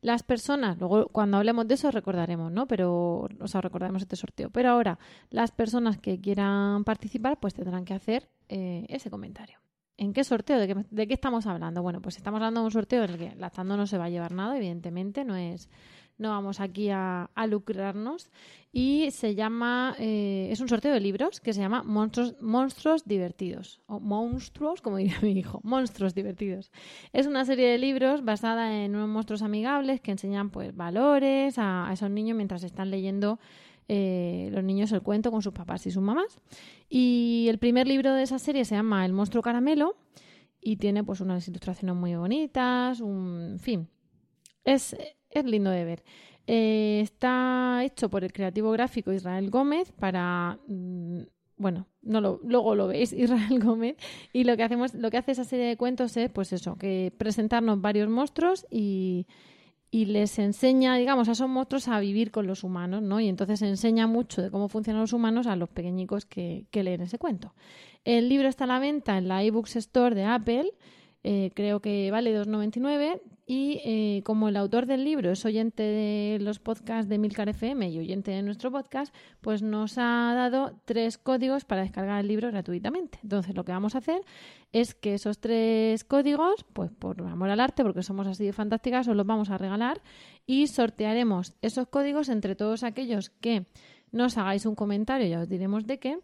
[0.00, 2.66] Las personas, luego cuando hablemos de eso recordaremos, ¿no?
[2.66, 4.50] Pero, o sea, recordaremos este sorteo.
[4.50, 4.98] Pero ahora,
[5.30, 9.58] las personas que quieran participar, pues tendrán que hacer eh, ese comentario.
[9.96, 10.58] ¿En qué sorteo?
[10.58, 11.82] ¿De qué, ¿De qué estamos hablando?
[11.82, 14.10] Bueno, pues estamos hablando de un sorteo en el que Lactando no se va a
[14.10, 15.70] llevar nada, evidentemente, no es
[16.18, 18.30] no vamos aquí a, lucrarnos.
[18.72, 23.80] Y se llama, eh, es un sorteo de libros que se llama Monstruos, Monstruos Divertidos,
[23.86, 26.70] o Monstruos, como diría mi hijo, Monstruos Divertidos.
[27.12, 31.88] Es una serie de libros basada en unos monstruos amigables que enseñan pues valores a,
[31.92, 33.38] esos niños mientras están leyendo
[33.88, 36.38] eh, los niños el cuento con sus papás y sus mamás.
[36.88, 39.96] Y el primer libro de esa serie se llama El monstruo caramelo
[40.60, 43.88] y tiene pues unas ilustraciones muy bonitas, un en fin,
[44.66, 44.96] es,
[45.40, 46.04] es lindo de ver.
[46.46, 51.22] Eh, está hecho por el creativo gráfico Israel Gómez para mm,
[51.56, 53.96] bueno, no lo, luego lo veis, Israel Gómez,
[54.32, 57.12] y lo que hacemos, lo que hace esa serie de cuentos es, pues eso, que
[57.16, 59.26] presentarnos varios monstruos y,
[59.90, 63.20] y les enseña, digamos, a esos monstruos a vivir con los humanos, ¿no?
[63.20, 67.00] Y entonces enseña mucho de cómo funcionan los humanos a los pequeñicos que, que leen
[67.00, 67.54] ese cuento.
[68.04, 70.74] El libro está a la venta en la eBooks Store de Apple
[71.28, 76.38] eh, creo que vale 2,99 y eh, como el autor del libro es oyente de
[76.40, 81.16] los podcasts de Milcar FM y oyente de nuestro podcast, pues nos ha dado tres
[81.16, 83.20] códigos para descargar el libro gratuitamente.
[83.22, 84.20] Entonces lo que vamos a hacer
[84.72, 89.06] es que esos tres códigos, pues por amor al arte, porque somos así de fantásticas,
[89.06, 90.02] os los vamos a regalar
[90.44, 93.66] y sortearemos esos códigos entre todos aquellos que
[94.10, 96.18] nos hagáis un comentario, ya os diremos de qué,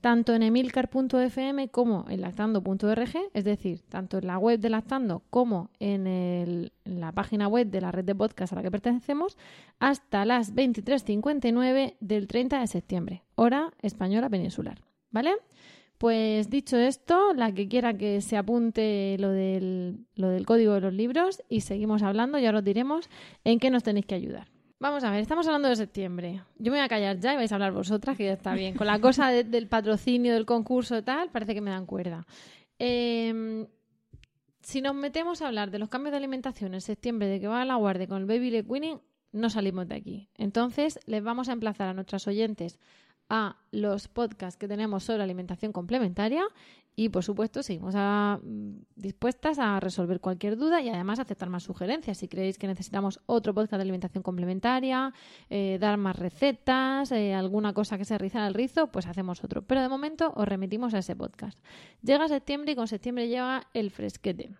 [0.00, 5.70] tanto en emilcar.fm como en lactando.org, es decir, tanto en la web de Lactando como
[5.80, 9.36] en, la página web de la red de podcast a la que pertenecemos,
[9.78, 14.82] hasta las 23.59 del 30 de septiembre, hora española peninsular.
[15.10, 15.32] ¿Vale?
[15.96, 20.80] Pues dicho esto, la que quiera que se apunte lo del, lo del código de
[20.80, 23.08] los libros y seguimos hablando y ahora os diremos
[23.42, 24.48] en qué nos tenéis que ayudar.
[24.80, 26.42] Vamos a ver, estamos hablando de septiembre.
[26.56, 28.76] Yo me voy a callar ya y vais a hablar vosotras, que ya está bien.
[28.76, 32.24] Con la cosa del patrocinio, del concurso tal, parece que me dan cuerda.
[32.78, 33.66] Em,
[34.60, 37.62] si nos metemos a hablar de los cambios de alimentación en septiembre, de que va
[37.62, 39.00] a la guardia con el baby le queening,
[39.32, 40.28] no salimos de aquí.
[40.36, 42.78] Entonces, les vamos a emplazar a nuestras oyentes
[43.28, 46.44] a los podcasts que tenemos sobre alimentación complementaria
[46.98, 52.18] y, por supuesto, seguimos mm, dispuestas a resolver cualquier duda y además aceptar más sugerencias.
[52.18, 55.14] Si creéis que necesitamos otro podcast de alimentación complementaria,
[55.48, 59.62] eh, dar más recetas, eh, alguna cosa que se riza el rizo, pues hacemos otro.
[59.62, 61.56] Pero de momento os remitimos a ese podcast.
[62.02, 64.50] Llega septiembre y con septiembre llega el fresquete.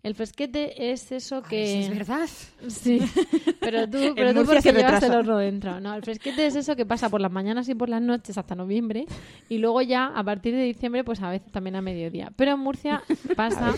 [0.00, 1.80] El fresquete es eso que...
[1.80, 2.28] es verdad.
[2.68, 3.00] Sí,
[3.60, 5.80] pero tú, pero tú porque llevas el horno dentro.
[5.80, 8.54] No, el fresquete es eso que pasa por las mañanas y por las noches hasta
[8.54, 9.06] noviembre
[9.48, 12.32] y luego ya a partir de diciembre pues a veces también a mediodía.
[12.36, 13.02] Pero en Murcia
[13.36, 13.74] pasa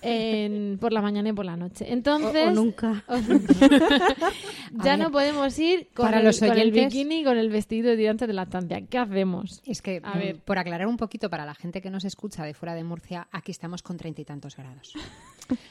[0.00, 1.92] en, por la mañana y por la noche.
[1.92, 2.46] Entonces...
[2.46, 3.04] O, nunca.
[4.84, 8.34] ya no podemos ir con, el, los el bikini con el vestido de tirantes de
[8.34, 8.86] la estancia.
[8.86, 9.60] ¿Qué hacemos?
[9.66, 12.54] Es que, a ver, por aclarar un poquito para la gente que nos escucha de
[12.54, 14.94] fuera de Murcia, aquí estamos con treinta y tantos grados.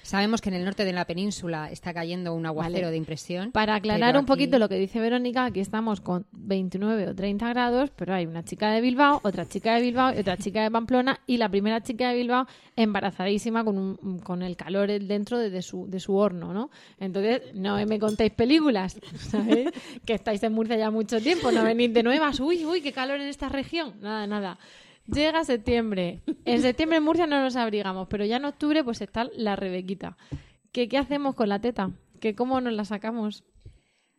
[0.01, 3.51] Sabemos que en el norte de la península está cayendo un aguacero de impresión.
[3.51, 7.91] Para aclarar un poquito lo que dice Verónica, aquí estamos con 29 o 30 grados,
[7.95, 11.19] pero hay una chica de Bilbao, otra chica de Bilbao y otra chica de Pamplona
[11.27, 15.99] y la primera chica de Bilbao embarazadísima con, con el calor dentro de, su, de
[15.99, 16.69] su horno, ¿no?
[16.99, 18.97] Entonces, no me contéis películas,
[19.29, 19.69] ¿sabéis?
[20.05, 23.19] que estáis en Murcia ya mucho tiempo, no venís de nuevas, uy, uy, qué calor
[23.19, 23.95] en esta región.
[24.01, 24.57] Nada, nada.
[25.07, 26.21] Llega septiembre.
[26.45, 30.17] En septiembre en Murcia no nos abrigamos, pero ya en octubre pues está la Rebequita.
[30.71, 31.91] ¿Qué, qué hacemos con la teta?
[32.19, 33.43] ¿Qué, ¿Cómo nos la sacamos?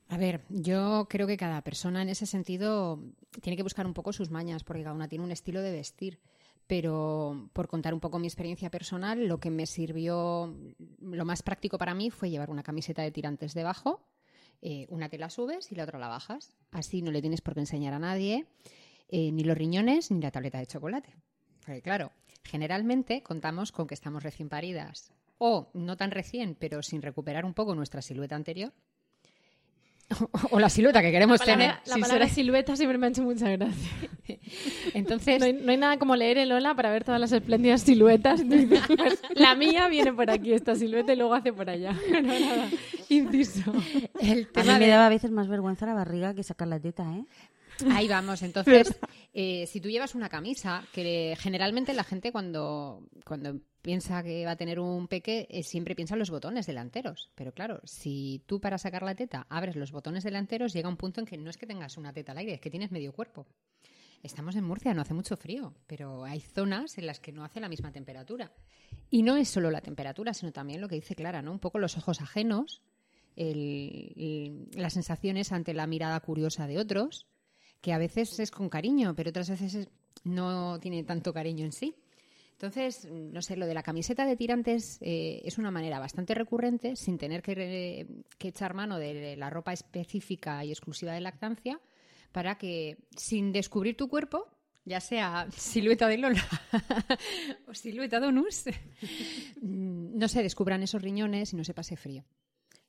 [0.09, 2.99] A ver, yo creo que cada persona en ese sentido
[3.43, 6.19] tiene que buscar un poco sus mañas, porque cada una tiene un estilo de vestir.
[6.67, 10.55] Pero por contar un poco mi experiencia personal, lo que me sirvió,
[11.01, 14.03] lo más práctico para mí fue llevar una camiseta de tirantes debajo,
[14.61, 16.53] eh, una te la subes y la otra la bajas.
[16.71, 18.47] Así no le tienes por qué enseñar a nadie.
[19.09, 21.15] Eh, ni los riñones ni la tableta de chocolate.
[21.65, 22.13] Porque claro,
[22.45, 27.55] generalmente contamos con que estamos recién paridas o no tan recién, pero sin recuperar un
[27.55, 28.73] poco nuestra silueta anterior.
[30.51, 31.75] o la silueta que queremos tener.
[31.87, 33.91] La palabra silueta siempre me ha hecho mucha gracia.
[34.95, 38.43] Entonces, no hay, nada como leer el hola para ver todas las espléndidas siluetas.
[39.35, 41.93] La mía viene por aquí, esta silueta, y luego hace por allá.
[42.11, 42.69] No, nada.
[43.09, 43.73] Inciso.
[44.21, 46.81] El tema a mí me daba a veces más vergüenza la barriga que sacar la
[46.81, 47.25] teta, ¿eh?
[47.91, 48.95] Ahí vamos, entonces,
[49.35, 54.53] eh, si tú llevas una camisa, que generalmente la gente cuando, cuando piensa que va
[54.53, 57.31] a tener un peque, eh, siempre piensa en los botones delanteros.
[57.35, 61.21] Pero claro, si tú para sacar la teta abres los botones delanteros, llega un punto
[61.21, 63.47] en que no es que tengas una teta al aire, es que tienes medio cuerpo.
[64.23, 67.61] Estamos en Murcia, no hace mucho frío, pero hay zonas en las que no hace
[67.61, 68.53] la misma temperatura.
[69.11, 71.53] Y no es solo la temperatura, sino también lo que dice Clara, ¿no?
[71.53, 72.83] Un poco los ojos ajenos,
[73.37, 77.29] las sensaciones ante la mirada curiosa de otros,
[77.81, 79.89] que a veces es con cariño, pero otras veces
[80.25, 81.95] no tiene tanto cariño en sí.
[82.53, 86.97] Entonces, no sé, lo de la camiseta de tirantes eh, es una manera bastante recurrente,
[86.97, 88.07] sin tener que,
[88.41, 91.81] echar mano de la ropa específica y exclusiva de lactancia,
[92.33, 94.49] para que, sin descubrir tu cuerpo,
[94.85, 96.45] ya sea silueta de Lola
[97.69, 98.65] o silueta de Onus,
[99.63, 102.25] no se descubran esos riñones y no se pase frío.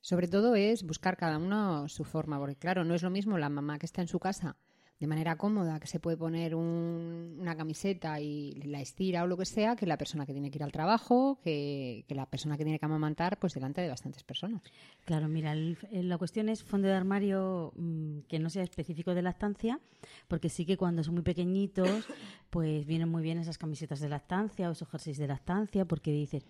[0.00, 3.50] Sobre todo es buscar cada uno su forma, porque claro, no es lo mismo la
[3.50, 4.56] mamá que está en su casa
[5.00, 9.46] de manera cómoda, que se puede poner una camiseta y la estira o lo que
[9.46, 12.78] sea, que la persona que tiene que ir al trabajo, que, la persona que tiene
[12.78, 14.62] que amamantar, pues delante de bastantes personas.
[15.06, 19.80] Claro, mira, la cuestión es fondo de armario mm, que no sea específico de lactancia,
[20.28, 22.06] porque sí que cuando son muy pequeñitos,
[22.50, 26.44] pues vienen muy bien esas camisetas de lactancia o esos jerseys de lactancia, porque dices,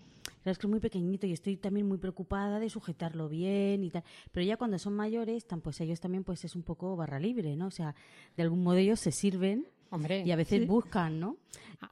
[0.45, 4.03] es que es muy pequeñito y estoy también muy preocupada de sujetarlo bien y tal.
[4.31, 7.67] Pero ya cuando son mayores, pues ellos también pues es un poco barra libre, ¿no?
[7.67, 7.95] O sea,
[8.35, 11.37] de algún modo ellos se sirven Hombre, y a veces buscan, ¿no?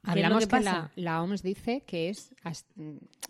[0.04, 2.32] Hablamos que, la, la, OMS dice que es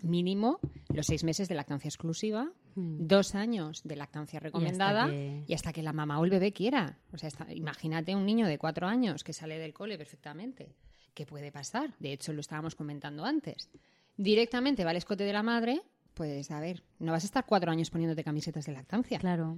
[0.01, 0.59] mínimo
[0.93, 3.07] los seis meses de lactancia exclusiva, hmm.
[3.07, 5.83] dos años de lactancia recomendada y hasta, que...
[5.83, 6.97] la mamá o el bebé quiera.
[7.11, 10.73] O sea, imagínate un niño de cuatro años que sale del cole perfectamente.
[11.13, 11.93] ¿Qué puede pasar?
[11.99, 13.69] De hecho, lo estábamos comentando antes.
[14.17, 15.81] Directamente va al escote de la madre,
[16.13, 19.19] pues a ver, no vas a estar cuatro años poniéndote camisetas de lactancia.
[19.19, 19.57] Claro.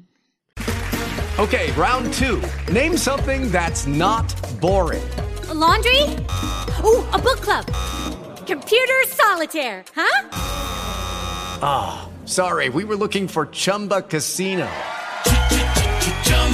[1.40, 2.42] Okay, round two.
[2.72, 5.04] Name something that's not boring.
[5.50, 6.02] A laundry?
[6.84, 7.66] Ooh, a book club.
[8.46, 10.30] Computer solitaire, huh?
[11.62, 14.70] Ah, oh, sorry, we were looking for Chumba Casino.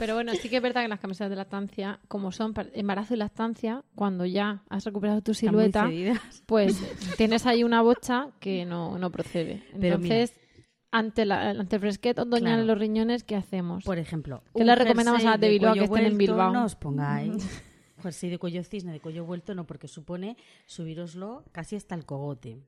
[0.00, 3.18] Pero bueno, sí que es verdad que las camisetas de lactancia, como son embarazo y
[3.18, 5.90] lactancia, cuando ya has recuperado tu silueta,
[6.46, 6.80] pues
[7.18, 9.62] tienes ahí una bocha que no, no procede.
[9.74, 10.32] Entonces,
[10.90, 13.84] ante, la, ante el fresquet otoñal en los riñones, ¿qué hacemos?
[13.84, 16.50] Por ejemplo, ¿qué le recomendamos a las de Bilbao que estén en Bilbao?
[16.50, 17.46] No os pongáis
[18.02, 22.62] jersey de cuello cisne, de cuello vuelto, no, porque supone subiroslo casi hasta el cogote.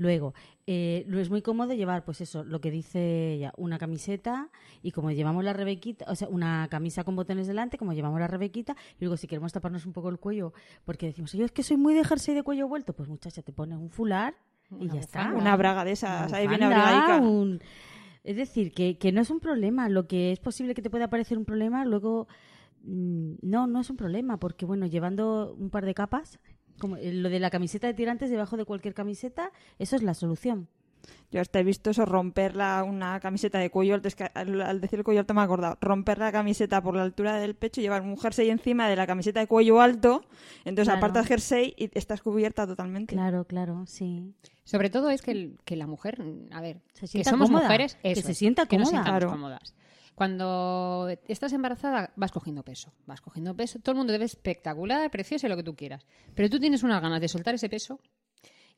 [0.00, 0.32] Luego,
[0.66, 4.48] eh, lo es muy cómodo llevar, pues eso, lo que dice ella, una camiseta
[4.82, 8.26] y como llevamos la rebequita, o sea, una camisa con botones delante, como llevamos la
[8.26, 10.54] rebequita, y luego si queremos taparnos un poco el cuello,
[10.86, 13.52] porque decimos, yo es que soy muy de jersey de cuello vuelto, pues muchacha, te
[13.52, 14.34] pones un fular
[14.78, 15.34] y ya está.
[15.34, 17.22] Una braga de esas, ahí viene abrigadica.
[18.24, 21.10] Es decir, que, que no es un problema, lo que es posible que te pueda
[21.10, 22.26] parecer un problema, luego
[22.84, 26.40] mm, no, no es un problema, porque bueno, llevando un par de capas
[26.80, 30.14] como eh, lo de la camiseta de tirantes debajo de cualquier camiseta, eso es la
[30.14, 30.68] solución.
[31.30, 35.20] Yo hasta he visto eso, romper una camiseta de cuello alto, al, decir el cuello
[35.20, 38.18] alto me he acordado, romper la camiseta por la altura del pecho y llevar un
[38.18, 40.24] jersey encima de la camiseta de cuello alto,
[40.64, 43.14] entonces apartas jersey y estás cubierta totalmente.
[43.14, 44.34] Claro, claro, sí.
[44.64, 49.04] Sobre todo es que, la mujer, a ver, que somos mujeres, que se sienta cómoda.
[49.04, 49.30] claro.
[49.30, 49.74] cómodas.
[50.20, 55.48] Cuando estás embarazada vas cogiendo peso, vas cogiendo peso, todo el mundo debe espectacular, precioso,
[55.48, 56.04] lo que tú quieras.
[56.34, 58.00] Pero tú tienes unas ganas de soltar ese peso.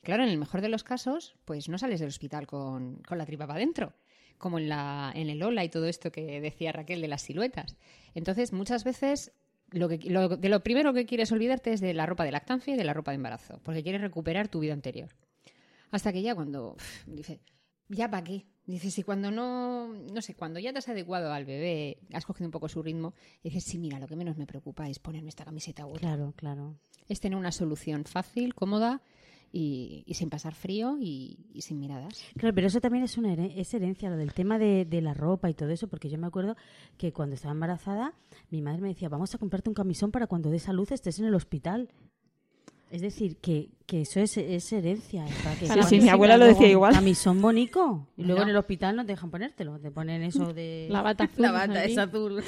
[0.03, 3.49] claro, en el mejor de los casos, pues no sales del hospital con, la tripa
[3.49, 3.93] para adentro,
[4.39, 7.77] como en, la, en el Ola y todo esto que decía Raquel de las siluetas.
[8.15, 9.33] Entonces, muchas veces
[9.71, 12.85] lo que, lo primero que quieres olvidarte es de la ropa de lactancia y de
[12.85, 15.09] la ropa de embarazo, porque quieres recuperar tu vida anterior.
[15.91, 16.77] Hasta que ya cuando
[17.07, 17.41] dice,
[17.93, 18.47] ¿ya para qué?
[18.67, 22.47] Dices, y cuando no, no sé, cuando ya te has adecuado al bebé, has cogido
[22.47, 25.45] un poco su ritmo, dices, sí, mira, lo que menos me preocupa es ponerme esta
[25.45, 26.77] camiseta u Claro, claro.
[27.09, 29.03] Es tener una solución fácil, cómoda
[29.51, 32.25] y, sin pasar frío y, sin miradas.
[32.37, 35.51] Claro, pero eso también es una es herencia, lo del tema de, de, la ropa
[35.51, 36.57] y todo eso, porque yo me acuerdo
[36.97, 38.15] que cuando estaba embarazada,
[38.51, 41.19] mi madre me decía, vamos a comprarte un camisón para cuando des a luz estés
[41.19, 41.91] en el hospital.
[42.93, 45.25] Es decir, que, que eso es, es herencia.
[45.59, 46.93] Que sí, mi abuela lo decía igual.
[46.93, 48.07] Camisón bonito.
[48.19, 49.81] Y luego en el hospital no te dejan ponértelo.
[49.81, 50.89] Te ponen eso de...
[50.91, 51.43] La bata azul.
[51.43, 52.45] La bata es azul.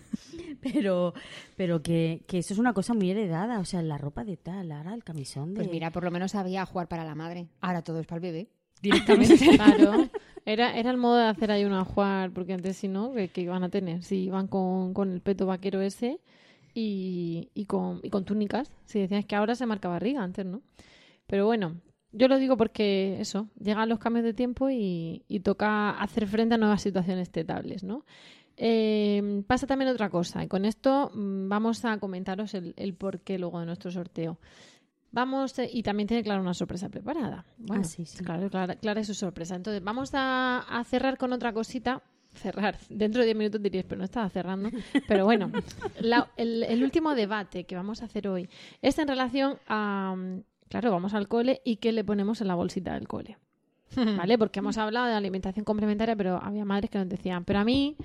[0.60, 1.12] pero
[1.56, 3.58] pero que, que, eso es una cosa muy heredada.
[3.58, 5.56] O sea, la ropa de tal, ahora el camisón de...
[5.56, 7.48] Pues mira, por lo menos había jugar para la madre.
[7.60, 8.48] Ahora todo es para el bebé.
[8.80, 9.56] Directamente.
[9.56, 10.08] claro.
[10.46, 13.40] Era, era el modo de hacer ahí una jugar, porque antes si no, que, que
[13.40, 14.04] iban a tener?
[14.04, 16.20] Si iban con, con el peto vaquero ese
[16.74, 18.70] y, y, con, y con túnicas.
[18.84, 20.62] Si decías que ahora se marca barriga, antes no.
[21.26, 21.76] Pero bueno,
[22.12, 26.54] yo lo digo porque eso, llegan los cambios de tiempo y, y toca hacer frente
[26.54, 28.04] a nuevas situaciones tetables, ¿no?
[28.56, 33.38] Eh, pasa también otra cosa, y con esto mm, vamos a comentaros el, el porqué
[33.38, 34.38] luego de nuestro sorteo.
[35.12, 37.44] Vamos, eh, y también tiene Clara una sorpresa preparada.
[37.58, 38.22] Bueno, Ah, sí, sí.
[38.22, 39.56] Claro, Clara, Clara es su sorpresa.
[39.56, 42.02] Entonces, vamos a, a cerrar con otra cosita.
[42.34, 42.78] Cerrar.
[42.88, 44.70] Dentro de 10 minutos dirías, pero no estaba cerrando.
[45.08, 45.50] Pero bueno,
[46.00, 48.48] la- el, el último debate que vamos a hacer hoy
[48.82, 50.14] es en relación a.
[50.68, 53.36] Claro, vamos al cole y qué le ponemos en la bolsita del cole.
[53.96, 54.38] ¿Vale?
[54.38, 57.96] Porque hemos hablado de alimentación complementaria, pero había madres que nos decían, pero a mí,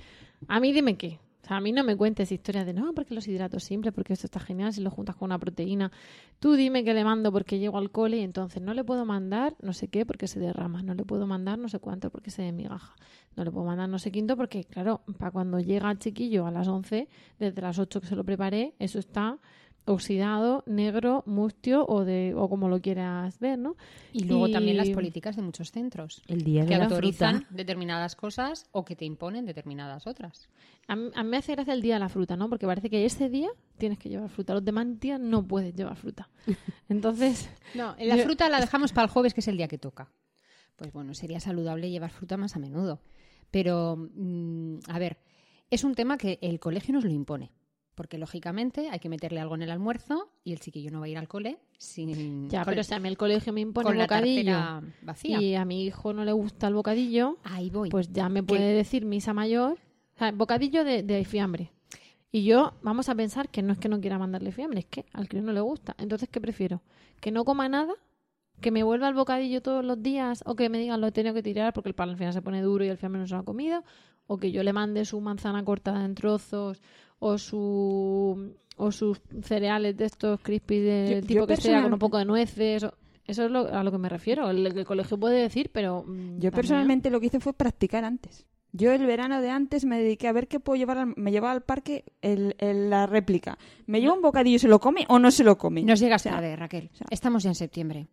[0.48, 1.20] a mí dime qué.
[1.46, 4.14] O sea, a mí no me cuentes historias de no, porque los hidratos simples, porque
[4.14, 5.92] esto está genial si lo juntas con una proteína.
[6.40, 9.54] Tú dime que le mando porque llego al cole y entonces no le puedo mandar
[9.62, 12.50] no sé qué porque se derrama, no le puedo mandar no sé cuánto porque se
[12.50, 12.96] migaja,
[13.36, 16.50] no le puedo mandar no sé quinto porque, claro, para cuando llega el chiquillo a
[16.50, 19.38] las 11, desde las 8 que se lo preparé, eso está
[19.86, 23.76] oxidado, negro, mustio o de o como lo quieras ver, ¿no?
[24.12, 26.22] Y luego también las políticas de muchos centros.
[26.26, 27.54] El día de que la autorizan fruta.
[27.54, 30.48] determinadas cosas o que te imponen determinadas otras.
[30.88, 32.48] A mí, a mí me hace gracia el día de la fruta, ¿no?
[32.48, 34.54] Porque parece que ese día tienes que llevar fruta.
[34.54, 36.28] Los demás días no puedes llevar fruta.
[36.88, 39.78] Entonces, No, la Yo- fruta la dejamos para el jueves, que es el día que
[39.78, 40.10] toca.
[40.76, 43.00] Pues bueno, sería saludable llevar fruta más a menudo.
[43.50, 45.18] Pero, mm, a ver,
[45.70, 47.50] es un tema que el colegio nos lo impone.
[47.96, 51.08] Porque, lógicamente, hay que meterle algo en el almuerzo y el chiquillo no va a
[51.08, 52.48] ir al cole sin...
[52.48, 54.54] ya, pero si a mí el colegio me impone con la bocadillo
[55.02, 55.40] vacía.
[55.40, 57.88] y a mi hijo no le gusta el bocadillo, Ahí voy.
[57.88, 59.78] pues ya me puede decir misa mayor,
[60.14, 61.72] o sea, bocadillo de, de fiambre.
[62.30, 65.06] Y yo, vamos a pensar que no es que no quiera mandarle fiambre, es que
[65.14, 65.94] al crío no le gusta.
[65.98, 66.82] Entonces, ¿qué prefiero?
[67.20, 67.94] ¿Que no coma nada?
[68.60, 70.42] ¿Que me vuelva el bocadillo todos los días?
[70.44, 72.42] ¿O que me digan lo he tenido que tirar porque el pan al final se
[72.42, 73.84] pone duro y el fiambre no se lo ha comido?
[74.26, 76.82] ¿O que yo le mande su manzana cortada en trozos
[77.18, 81.72] o su o sus cereales de estos crispy del Yo- tipo yo que sea con
[81.72, 82.84] personal- un poco de nueces?
[82.84, 82.92] o-
[83.26, 84.48] Eso es lo- a lo que me refiero.
[84.50, 86.04] El, el colegio puede decir, pero...
[86.06, 88.46] mm, Yo personalmente lo que hice fue practicar antes.
[88.72, 90.98] Yo el verano de antes me dediqué a ver qué puedo llevar.
[90.98, 93.56] al- me llevaba al parque el, el- la réplica.
[93.86, 95.82] ¿Me lleva un bocadillo y se lo come o no se lo come?
[95.82, 96.90] Nos llegas O sea, tarde, Raquel.
[97.10, 98.06] Estamos ya en septiembre.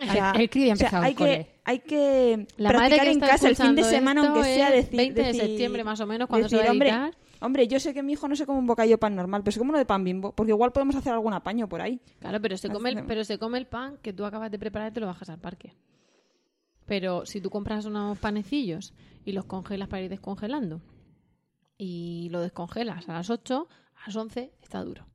[0.00, 1.36] o sea, el, crío ya ha o sea, empezado hay el cole.
[1.44, 4.70] que, hay que La madre practicar que en casa el fin de semana, aunque sea
[4.70, 7.16] decir, 20 de decir- septiembre más o menos, cuando se decir, va a hombre.
[7.40, 9.52] Hombre, yo sé que mi hijo no se come un bocadillo de pan normal, pero
[9.52, 12.00] se come uno de pan bimbo, porque igual podemos hacer algún apaño por ahí.
[12.20, 14.90] Claro, pero se, come el, pero se come el pan que tú acabas de preparar
[14.90, 15.74] y te lo bajas al parque.
[16.86, 20.80] Pero si tú compras unos panecillos y los congelas para ir descongelando
[21.76, 25.06] y lo descongelas a las 8, a las 11 está duro.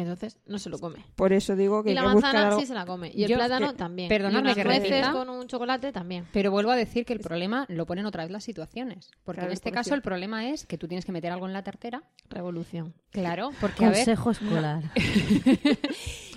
[0.00, 1.04] Entonces no se lo come.
[1.16, 2.60] Por eso digo que Y hay la buscar manzana algo.
[2.60, 3.10] sí se la come.
[3.14, 4.08] Y el Yo- plátano eh, también.
[4.08, 5.12] perdonadme y unas que nueces repita.
[5.12, 6.26] con un chocolate también.
[6.32, 9.10] Pero vuelvo a decir que el problema lo ponen otra vez las situaciones.
[9.24, 11.52] Porque Claro, en este caso el problema es que tú tienes que meter algo en
[11.52, 12.02] la tartera.
[12.30, 12.94] Revolución.
[13.10, 13.98] Claro, porque a ver...
[13.98, 14.82] Consejo escolar.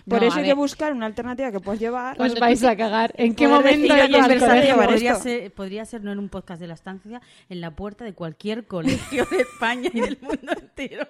[0.07, 0.51] Por No, eso a hay ver.
[0.51, 2.19] que buscar una alternativa que puedas llevar.
[2.19, 3.13] Os vais a cagar.
[3.17, 5.23] ¿En qué momento decir, oye, llevar podría esto?
[5.23, 8.65] ser, podría ser, no en un podcast de la estancia, en la puerta de cualquier
[8.65, 11.07] colegio de España y del mundo entero.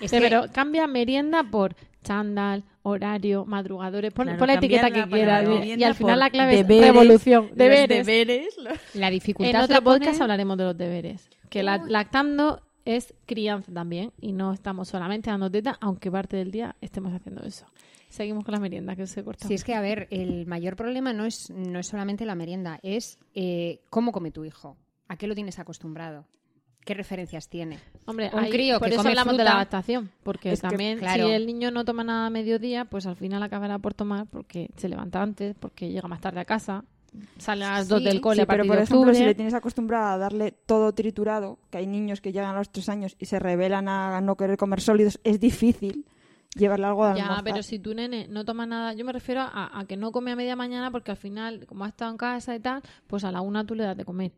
[0.00, 5.04] Es Sí, pero cambia merienda por chándal, horario, madrugadores, pon, Claro, pon la etiqueta que
[5.08, 5.44] quieras.
[5.64, 7.46] Y- al final la clave es deberes, revolución.
[7.48, 8.06] los Deberes.
[8.06, 8.56] deberes,
[8.94, 11.28] la dificultad En otro podcast hablaremos de los deberes.
[11.50, 16.52] Que la- lactando es crianza también y no estamos solamente dando teta, aunque parte del
[16.52, 17.66] día estemos haciendo eso.
[18.08, 19.48] Seguimos con la merienda que se corta.
[19.48, 22.78] Si es que, a ver, el mayor problema no es, no es solamente la merienda,
[22.84, 24.76] es eh, cómo come tu hijo,
[25.08, 26.24] a qué lo tienes acostumbrado,
[26.86, 27.78] qué referencias tiene.
[28.06, 30.62] Hombre, un hay- crío por que eso come hablamos de fruta- la adaptación, porque Es
[30.62, 31.26] que, también claro.
[31.26, 34.70] si el niño no toma nada a mediodía, pues al final acabará por tomar porque
[34.76, 36.84] se levanta antes, porque llega más tarde a casa,
[37.38, 39.14] sale a las dos Sí, del cole Sí, a pero por de ejemplo, octubre.
[39.18, 42.70] si le tienes acostumbrado a darle todo triturado, que hay niños que llegan a los
[42.70, 46.04] tres años y se revelan a no querer comer sólidos, es difícil
[46.54, 49.78] llevarle algo de Ya, pero si tu nene no toma nada, yo me refiero a,
[49.78, 52.54] a que no come a media mañana porque al final, como ha estado en casa
[52.54, 54.32] y tal, pues a la una tú le das de comer.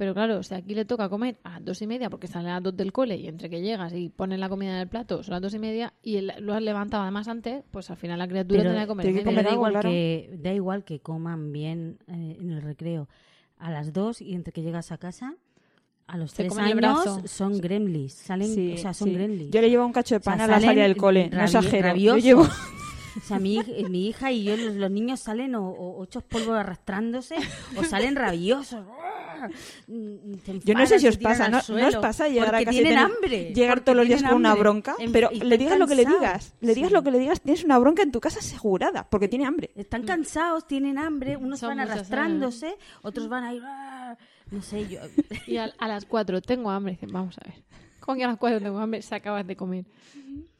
[0.00, 2.48] Pero claro, o sea, aquí le toca comer a las dos y media porque sale
[2.48, 4.88] a las dos del cole y entre que llegas y pones la comida en el
[4.88, 7.98] plato son las dos y media y él lo has levantado además antes, pues al
[7.98, 9.04] final la criatura Pero, que comer.
[9.04, 9.90] tiene que pero da, igual claro.
[9.90, 13.10] que, da igual que coman bien eh, en el recreo.
[13.58, 15.34] A las dos y entre que llegas a casa,
[16.06, 18.14] a los Se tres años son gremlins.
[18.14, 19.14] Salen, Sí, o sea, son sí.
[19.16, 19.50] gremlins.
[19.50, 21.28] Yo le llevo un cacho de O sea, pan a la salen salida del cole,
[21.28, 21.76] no exagero.
[21.88, 22.24] Yo rabiosos.
[22.24, 22.46] llevo...
[23.16, 26.22] O sea, mi, hij- mi hija y yo, los, los niños salen o, o hechos
[26.24, 27.36] polvo arrastrándose
[27.76, 28.84] o salen rabiosos.
[30.64, 32.92] Yo no sé si os pasa, ¿no, ¿no os pasa llegar a casa y tienen
[32.92, 33.52] tener- hambre.
[33.54, 34.94] llegar todos los días con una bronca?
[34.98, 36.94] En- Pero le digas lo que le digas, le digas Sí.
[36.94, 39.70] lo que le digas, tienes una bronca en tu casa asegurada, porque tiene hambre.
[39.74, 43.62] Están cansados, tienen hambre, unos Son van arrastrándose, otros van a ir...
[43.64, 44.16] "Ah",
[44.50, 45.00] No sé, yo...
[45.46, 46.92] Y a, a las cuatro tengo hambre.
[46.92, 47.54] Dicen, vamos a ver.
[48.00, 49.00] ¿Cómo que a las cuatro tengo hambre?
[49.02, 49.84] Se acabas de comer.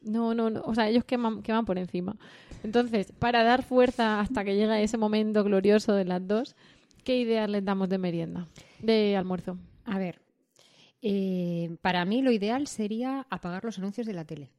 [0.02, 0.62] No, no, no.
[0.62, 2.16] O sea, ellos queman, queman por encima.
[2.62, 6.56] Entonces, para dar fuerza hasta que llega ese momento glorioso de las dos,
[7.04, 8.48] ¿qué ideas les damos de merienda?
[8.80, 9.58] De almuerzo.
[9.84, 10.20] A ver,
[11.02, 14.50] eh, para mí lo ideal sería apagar los anuncios de la tele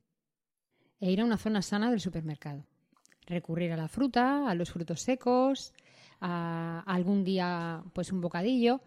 [0.99, 2.65] e ir a una zona sana del supermercado.
[3.27, 5.73] recurrir a la fruta, a los frutos secos,
[6.19, 8.81] a, algún día pues un bocadillo.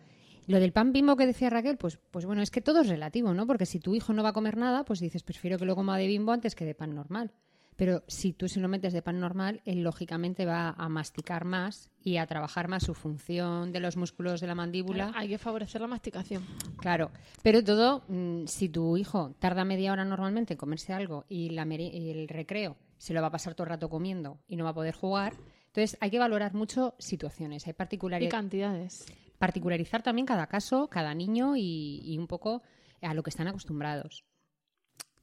[0.46, 3.32] Lo del pan bimbo que decía Raquel, pues, pues bueno, es que todo es relativo,
[3.34, 3.46] ¿no?
[3.46, 5.98] Porque si tu hijo no va a comer nada, pues dices, prefiero que lo coma
[5.98, 7.32] de bimbo antes que de pan normal.
[7.76, 11.90] Pero si tú se lo metes de pan normal, él lógicamente va a masticar más
[12.00, 15.12] y a trabajar más su función de los músculos de la mandíbula.
[15.16, 16.44] Hay que favorecer la masticación.
[16.78, 17.10] Claro,
[17.42, 21.66] pero todo, mm, si tu hijo tarda media hora normalmente en comerse algo y, la
[21.66, 24.70] y el recreo se lo va a pasar todo el rato comiendo y no va
[24.70, 25.34] a poder jugar,
[25.66, 28.32] entonces hay que valorar mucho situaciones, hay particularidades.
[28.32, 29.06] Y cantidades.
[29.38, 32.62] Particularizar también cada caso, cada niño y un poco
[33.02, 34.24] a lo que están acostumbrados.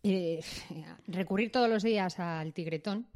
[0.04, 0.42] Eh,
[1.08, 3.08] recurrir todos los días al tigretón,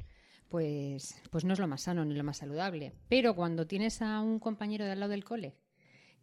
[0.48, 2.92] pues, pues no es lo más sano ni lo más saludable.
[3.08, 5.54] Pero cuando tienes a un compañero de al lado del cole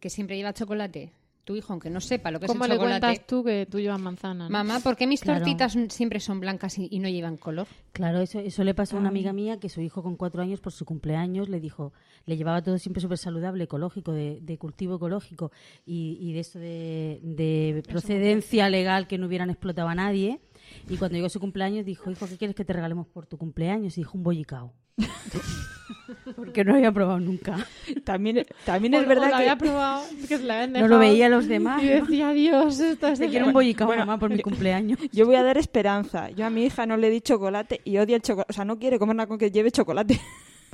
[0.00, 1.12] que siempre lleva chocolate,
[1.44, 2.76] tu hijo, aunque no sepa lo que es el chocolate...
[2.78, 4.48] ¿Cómo le cuentas tú que tú llevas manzana?
[4.48, 7.66] Mamá, ¿por qué mis tortitas siempre son blancas y, no llevan color?
[7.92, 10.60] Claro, eso, eso le pasó a una amiga mía que su hijo con cuatro años,
[10.60, 11.92] por su cumpleaños, le dijo,
[12.26, 15.52] le llevaba todo siempre súper saludable, ecológico, de, cultivo ecológico
[15.84, 20.40] y, y de esto de, de procedencia legal que no hubieran explotado a nadie.
[20.88, 23.96] Y cuando llegó su cumpleaños dijo, hijo, ¿qué quieres que te regalemos por tu cumpleaños?
[23.98, 24.72] Y dijo, un bollicao.
[26.36, 27.66] Porque no había probado nunca.
[28.04, 29.34] También, también es verdad que...
[29.34, 31.82] había probado, que la No lo veía los demás.
[31.82, 33.18] Y decía, Dios, esto es...
[33.18, 34.98] Te quiero un bollicao, mamá, por mi cumpleaños.
[35.12, 36.30] Yo voy a dar esperanza.
[36.30, 38.50] Yo a mi hija no le di chocolate y odia el chocolate.
[38.50, 40.20] O sea, no quiere comer nada con que lleve chocolate.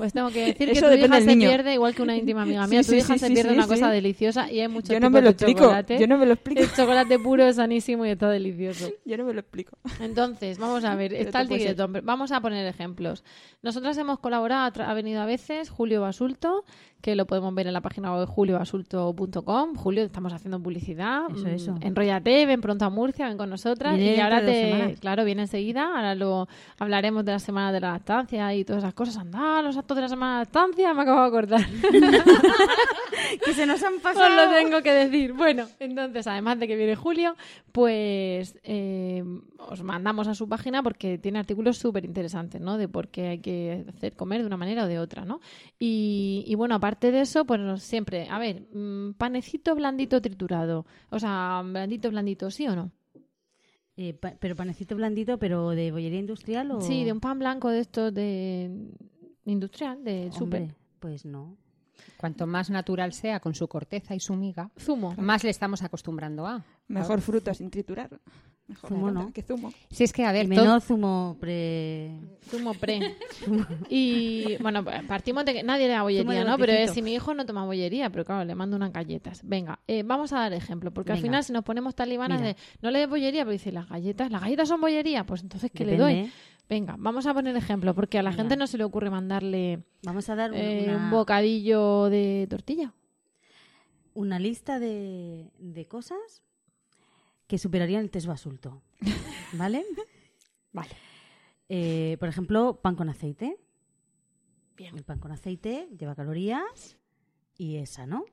[0.00, 2.82] Pues tengo que decir que tu hija se pierde, igual que una íntima amiga mía,
[2.82, 5.64] tu hija se pierde una cosa deliciosa y hay muchos Yo no me lo explico,
[5.64, 5.98] chocolate.
[5.98, 6.62] yo no me lo explico.
[6.62, 8.90] El chocolate puro es sanísimo y está delicioso.
[9.04, 9.76] Yo no me lo explico.
[10.00, 12.00] Entonces, vamos a ver, está el tigretón.
[12.02, 13.24] Vamos a poner ejemplos.
[13.60, 16.64] Nosotras hemos colaborado, ha venido a veces Julio Basulto,
[17.00, 19.74] que lo podemos ver en la página web juliobasulto.com.
[19.74, 21.22] Julio, estamos haciendo publicidad.
[21.30, 21.74] Eso, mm, eso.
[21.80, 23.98] Enrollate, ven pronto a Murcia, ven con nosotras.
[23.98, 24.96] y ahora te.
[25.00, 25.86] Claro, viene enseguida.
[25.96, 26.48] Ahora lo
[26.78, 29.16] hablaremos de la semana de la lactancia y todas esas cosas.
[29.16, 31.60] Anda, los actos de la semana de la lactancia, me acabo de acordar.
[33.44, 34.26] que se nos han pasado.
[34.26, 35.32] Os lo tengo que decir.
[35.32, 37.36] Bueno, entonces, además de que viene Julio,
[37.72, 39.24] pues eh,
[39.58, 42.76] os mandamos a su página porque tiene artículos súper interesantes, ¿no?
[42.76, 45.40] De por qué hay que hacer comer de una manera o de otra, ¿no?
[45.78, 50.84] Y, y bueno, aparte aparte de eso, pues siempre, a ver, mm, panecito blandito triturado.
[51.10, 52.90] O sea, blandito, blandito, ¿sí o no?
[53.96, 56.80] Eh, pero panecito blandito, pero de bollería industrial o...
[56.80, 58.90] Sí, de un pan blanco de estos de
[59.44, 60.74] industrial, de súper.
[60.98, 61.56] Pues no.
[62.16, 65.14] Cuanto más natural sea con su corteza y su miga, zumo.
[65.16, 66.64] más le estamos acostumbrando a.
[66.88, 68.10] Mejor fruta sin triturar.
[68.70, 69.32] Mejor zumo no.
[69.32, 69.72] que zumo.
[69.90, 72.12] Si es que, a ver, menos zumo pre...
[72.48, 73.16] Zumo pre.
[73.90, 76.56] y, bueno, partimos de que nadie le da bollería, ¿no?
[76.56, 79.40] Pero es, si mi hijo no toma bollería, pero claro, le mando unas galletas.
[79.42, 82.92] Venga, eh, vamos a dar ejemplo, porque al final si nos ponemos talibanas de, no
[82.92, 85.96] le dé bollería, pero dice, las galletas, las galletas son bollería, pues entonces, ¿qué le
[85.96, 86.30] doy?
[86.68, 90.28] Venga, vamos a poner ejemplo, porque a la gente no se le ocurre mandarle vamos
[90.30, 92.94] a dar eh, un bocadillo de tortilla.
[94.14, 96.44] Una lista de, de cosas
[97.50, 98.80] que superarían el test basulto.
[99.54, 99.84] ¿Vale?
[100.72, 100.90] vale.
[101.68, 103.58] Eh, por ejemplo, pan con aceite.
[104.76, 104.96] Bien.
[104.96, 106.96] El pan con aceite lleva calorías
[107.58, 108.24] y esa, ¿no?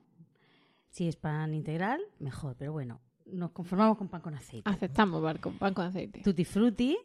[0.92, 4.70] Si es pan integral, mejor, pero bueno, nos conformamos con pan con aceite.
[4.70, 5.20] Aceptamos
[5.60, 6.22] pan con aceite.
[6.22, 6.96] Tutti frutti,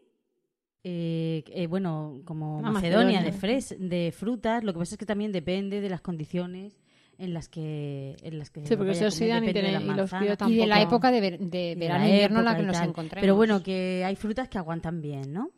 [0.85, 3.33] eh, eh, bueno, como Macedonia, De,
[3.79, 6.79] de frutas, lo que pasa es que también depende de las condiciones
[7.23, 9.53] en las que en las que sí porque se oxidan y, y,
[9.95, 10.51] los tampoco...
[10.51, 13.63] y de la época de, de verano invierno en la que nos encontramos pero bueno
[13.63, 15.51] que hay frutas que aguantan bien no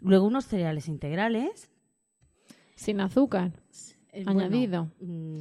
[0.00, 1.70] luego unos cereales integrales.
[2.74, 3.52] Sin azúcar
[4.26, 4.90] añadido.
[5.00, 5.40] mm,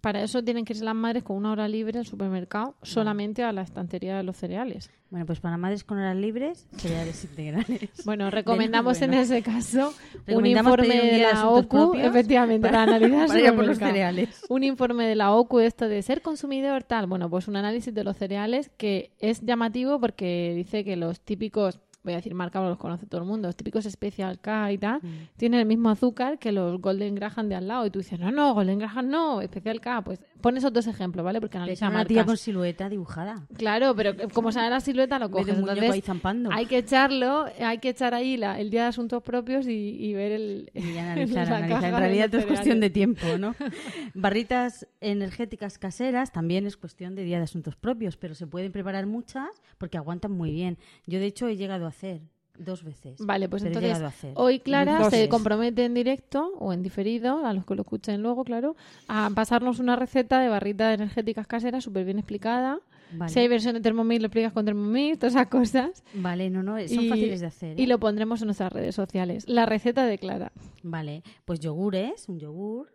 [0.00, 3.52] para eso tienen que ir las madres con una hora libre al supermercado solamente a
[3.52, 4.90] la estantería de los cereales.
[5.10, 7.90] Bueno, pues para madres con horas libres, cereales integrales.
[8.04, 9.92] Bueno, recomendamos en ese caso
[10.28, 14.44] un informe de la OCU, efectivamente, para, analizar por los cereales.
[14.48, 17.06] Un informe de la OCU esto de ser consumidor tal.
[17.06, 21.80] Bueno, pues un análisis de los cereales que es llamativo porque dice que los típicos
[22.02, 25.00] voy a decir marca, los conoce todo el mundo, los típicos Special K y tal,
[25.02, 25.36] mm.
[25.36, 27.86] tienen el mismo azúcar que los Golden Graham de al lado.
[27.86, 30.02] Y tú dices, no, no, Golden Graham no, Special K.
[30.02, 31.40] Pues pones otros ejemplos, ¿vale?
[31.40, 33.46] Porque analiza una tía con silueta dibujada.
[33.56, 35.58] Claro, pero como sale la silueta lo coges.
[35.58, 36.50] Entonces, ahí zampando.
[36.52, 40.32] hay que echarlo, hay que echar ahí la, el día de asuntos propios y, ver
[40.32, 40.70] el...
[40.74, 41.84] Y analizar, analizar.
[41.84, 43.54] En realidad es cuestión de tiempo, ¿no?
[44.14, 49.06] Barritas energéticas caseras también es cuestión de día de asuntos propios, pero se pueden preparar
[49.06, 49.48] muchas
[49.78, 50.78] porque aguantan muy bien.
[51.06, 52.22] Yo, de hecho, he llegado a hacer
[52.60, 53.18] dos veces.
[53.20, 53.98] Vale, pues entonces
[54.34, 58.44] hoy Clara se compromete en directo o en diferido, a los que lo escuchen luego,
[58.44, 58.76] claro,
[59.08, 62.80] a pasarnos una receta de barritas energéticas caseras súper bien explicada
[63.28, 66.04] Si hay versión de Thermomix, lo explicas con Thermomix, todas esas cosas.
[66.14, 67.80] Vale, no, no, son fáciles de hacer.
[67.80, 67.86] Y ¿eh?
[67.86, 69.48] lo pondremos en nuestras redes sociales.
[69.48, 70.52] La receta de Clara.
[70.82, 72.92] Vale, pues yogures, un yogur,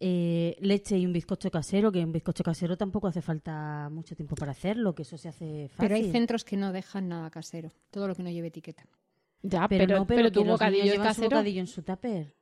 [0.00, 4.36] eh, leche y un bizcocho casero, que un bizcocho casero tampoco hace falta mucho tiempo
[4.36, 5.76] para hacerlo, que eso se hace fácil.
[5.78, 8.84] Pero hay centros que no dejan nada casero, todo lo que no lleve etiqueta.
[9.42, 11.30] Ya, pero, pero, tu bocadillo es casero.
[11.30, 12.34] Bocadillo en su tupper.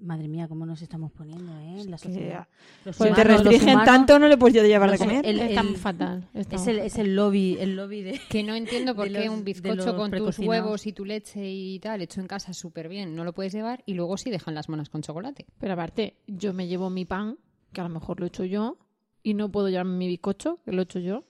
[0.00, 1.84] Madre mía, cómo nos estamos poniendo, ¿eh?
[1.88, 2.48] La sociedad.
[2.84, 5.24] Los pues te restringen tanto, no le puedes yo llevar de comer.
[5.24, 6.28] El, el, fatal.
[6.34, 8.20] es, el, es el lobby, el lobby de...
[8.28, 12.02] Que no entiendo por qué un bizcocho con tus huevos y tu leche y tal,
[12.02, 14.90] hecho en casa súper bien, no lo puedes llevar y luego sí dejan las manos
[14.90, 15.46] con chocolate.
[15.60, 17.38] Pero aparte, yo me llevo mi pan,
[17.72, 18.78] que a lo mejor lo he hecho yo,
[19.22, 21.24] y no puedo llevarme mi bizcocho, que lo he hecho yo.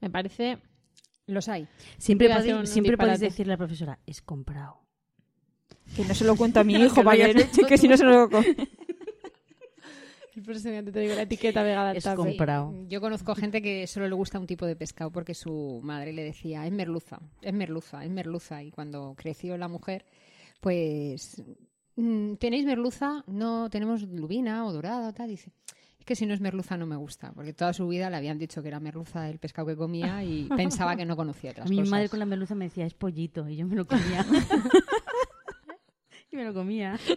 [0.00, 0.58] Me parece...
[1.26, 1.68] Los hay.
[1.98, 4.81] Siempre, podéis, siempre podéis decirle a la profesora, es comprado.
[5.96, 8.28] Que no se lo cuento a mi hijo para que, que si no se lo
[10.34, 12.74] El próximo te digo la etiqueta vegada es comprado.
[12.88, 16.24] Yo conozco gente que solo le gusta un tipo de pescado porque su madre le
[16.24, 18.62] decía, es merluza, es merluza, es merluza.
[18.62, 20.06] Y cuando creció la mujer,
[20.60, 21.42] pues,
[21.96, 23.22] mm, ¿tenéis merluza?
[23.26, 25.28] No, tenemos lubina o dorada, tal.
[25.28, 25.52] Dice,
[25.98, 28.38] es que si no es merluza no me gusta, porque toda su vida le habían
[28.38, 31.76] dicho que era merluza el pescado que comía y pensaba que no conocía otras Mi
[31.76, 31.90] cosas.
[31.90, 34.24] madre con la merluza me decía, es pollito, y yo me lo comía.
[36.32, 36.98] Y me lo comía.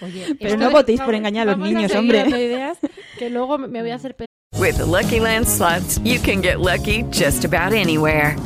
[0.00, 2.28] Oye, pero no votéis por engañar a los niños, hombre.
[2.28, 2.78] ideas
[3.18, 4.14] que luego me voy a hacer
[4.58, 8.36] With the Lucky Land slots, you can get lucky just about anywhere.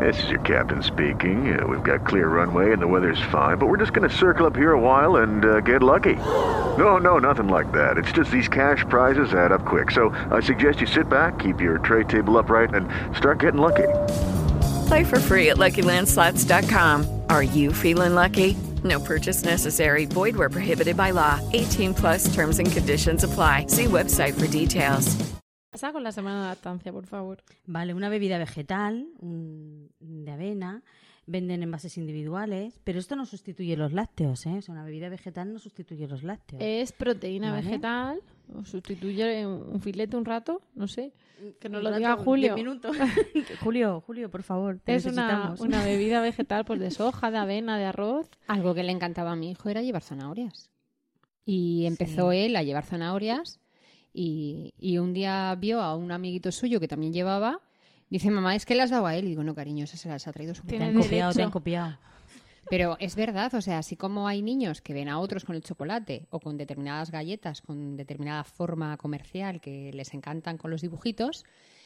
[0.00, 1.58] This is your captain speaking.
[1.58, 4.46] Uh, we've got clear runway and the weather's fine, but we're just going to circle
[4.46, 6.16] up here a while and uh, get lucky.
[6.76, 7.96] No, no, nothing like that.
[7.96, 9.90] It's just these cash prizes add up quick.
[9.90, 13.88] So I suggest you sit back, keep your tray table upright, and start getting lucky.
[14.88, 17.15] Play for free at LuckyLandSlots.com.
[17.28, 18.56] Are you feeling lucky?
[18.84, 20.06] No purchase necessary.
[20.06, 21.40] Void where prohibited by law.
[21.52, 23.66] 18 plus terms and conditions apply.
[23.68, 25.16] See website for details.
[25.70, 27.42] Pasa con la semana de lactancia, por favor.
[27.66, 30.82] Vale, una bebida vegetal, un, de avena,
[31.26, 34.56] venden envases individuales, pero esto no sustituye los lácteos, ¿eh?
[34.58, 36.62] O sea, una bebida vegetal no sustituye los lácteos.
[36.64, 38.20] Es proteína vegetal,
[38.54, 41.12] o sustituye un filete un rato, no sé.
[41.60, 42.54] Que nos lo diga Julio.
[42.54, 42.96] minutos.
[43.60, 44.80] Julio, Julio, por favor.
[44.86, 48.28] es una, una, bebida vegetal pues de soja, de avena, de arroz.
[48.46, 50.70] Algo que le encantaba a mi hijo era llevar zanahorias.
[51.44, 53.60] Y empezó él a llevar zanahorias
[54.12, 57.60] y, y, un día vio a un amiguito suyo que también llevaba.
[58.08, 59.26] Dice, mamá, es que las daba a él.
[59.26, 61.50] Y digo, no, cariño, esas se las ha traído su Te han copiado, te han
[61.50, 61.98] copiado.
[62.68, 65.62] Pero es verdad, o sea, así como hay niños que ven a otros con el
[65.62, 71.44] chocolate o con determinadas galletas, con determinada forma comercial que les encantan con los dibujitos,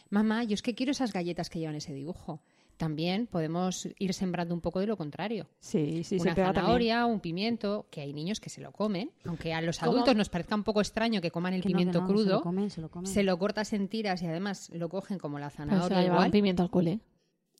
[0.08, 2.40] mamá, yo es que quiero esas galletas que llevan ese dibujo.
[2.78, 5.46] También podemos ir sembrando un poco de lo contrario.
[5.58, 9.60] Sí, sí, Una zanahoria, un pimiento, que hay niños que se lo comen, aunque a
[9.60, 12.24] los adultos nos parezca un poco extraño que coman el pimiento crudo.
[12.24, 13.12] Se lo, comen, se, lo comen.
[13.12, 16.06] se lo cortas en tiras y además lo cogen como la zanahoria.
[16.06, 16.24] igual.
[16.24, 17.00] un pimiento al cole.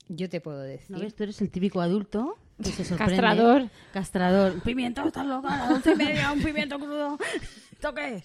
[0.08, 0.90] Yo te puedo decir.
[0.90, 1.14] ¿No ves?
[1.14, 3.16] Tú eres el típico adulto que se sorprende.
[3.16, 3.68] Castrador.
[3.92, 4.62] Castrador.
[4.62, 7.18] Pimiento, estás loca, a once y media, un pimiento crudo.
[7.80, 8.22] ¿Toque?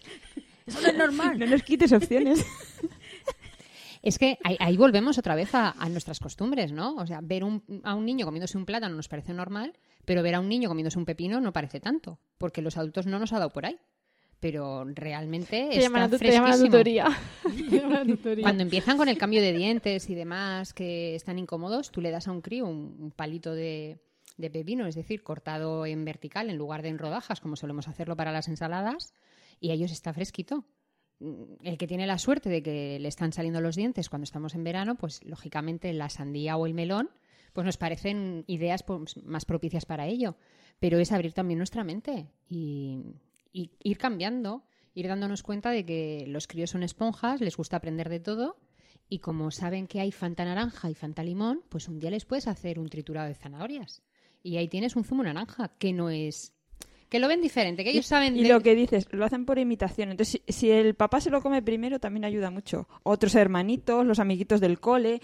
[0.65, 1.39] Eso no es normal.
[1.39, 2.45] No nos quites opciones.
[4.05, 6.95] Es que ahí, volvemos otra vez a, nuestras costumbres, ¿no?
[6.97, 7.41] O sea, ver
[7.83, 9.73] a un niño comiéndose un plátano nos parece normal,
[10.05, 13.17] pero ver a un niño comiéndose un pepino no parece tanto, porque los adultos no
[13.17, 13.79] nos ha dado por ahí.
[14.39, 17.07] Pero realmente te está te llaman tutoría.
[18.41, 22.27] Cuando empiezan con el cambio de dientes y demás que están incómodos, tú le das
[22.27, 23.97] a un crío un, palito de,
[24.37, 28.15] de pepino, es decir, cortado en vertical en lugar de en rodajas, como solemos hacerlo
[28.15, 29.13] para las ensaladas,
[29.59, 30.65] y a ellos está fresquito.
[31.19, 34.55] Mm, el que tiene la suerte de que le están saliendo los dientes cuando estamos
[34.55, 37.09] en verano, pues lógicamente la sandía o el melón,
[37.53, 40.35] pues nos parecen ideas pues, más propicias para ello.
[40.79, 43.15] Pero es abrir también nuestra mente y,
[43.53, 48.19] ir cambiando, ir dándonos cuenta de que los críos son esponjas, les gusta aprender de
[48.19, 48.57] todo
[49.07, 52.47] y como saben que hay fanta naranja y fanta limón, pues un día les puedes
[52.47, 54.01] hacer un triturado de zanahorias.
[54.45, 56.53] Y ahí tienes un zumo naranja, que no es
[57.09, 58.35] que lo ven diferente, que ellos saben...
[58.35, 60.11] Y lo que dices, lo hacen por imitación.
[60.11, 62.87] Entonces, si, el papá se lo come primero, también ayuda mucho.
[63.03, 65.21] Otros hermanitos, los amiguitos del cole,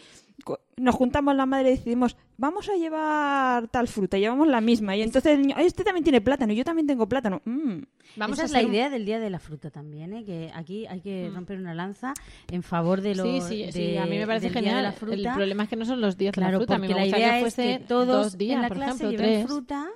[0.77, 4.95] nos juntamos la madre y decidimos, vamos a llevar tal fruta, llevamos la misma.
[4.95, 7.41] Y entonces el niño, este también tiene plátano, yo también tengo plátano.
[7.45, 7.83] Mm.
[8.15, 10.25] Vamos Esa a es la idea del Día de la Fruta también, ¿eh?
[10.25, 11.35] que aquí hay que mm.
[11.35, 12.13] romper una lanza
[12.49, 14.83] en favor de los Sí, sí, sí, a mí me parece genial.
[14.83, 15.15] la fruta.
[15.15, 16.77] El problema es que no son los días de la fruta.
[16.77, 19.45] Porque la idea es que todos dos días, en la por clase ejemplo, tres.
[19.45, 19.89] fruta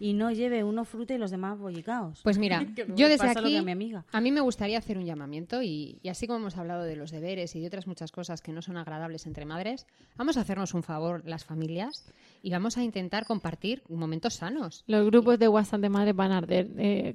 [0.00, 2.20] y no lleve uno fruta y los demás bollicaos.
[2.22, 4.04] Pues mira, yo desde aquí, a, mi amiga.
[4.10, 7.54] a mí me gustaría hacer un llamamiento y, así como hemos hablado de los deberes
[7.54, 9.86] y de otras muchas cosas que no son agradables entre madres,
[10.16, 12.12] vamos a hacernos un favor las familias
[12.42, 14.84] y vamos a intentar compartir momentos sanos.
[14.86, 16.68] Los grupos de WhatsApp de madres van a arder.
[16.78, 17.14] Eh,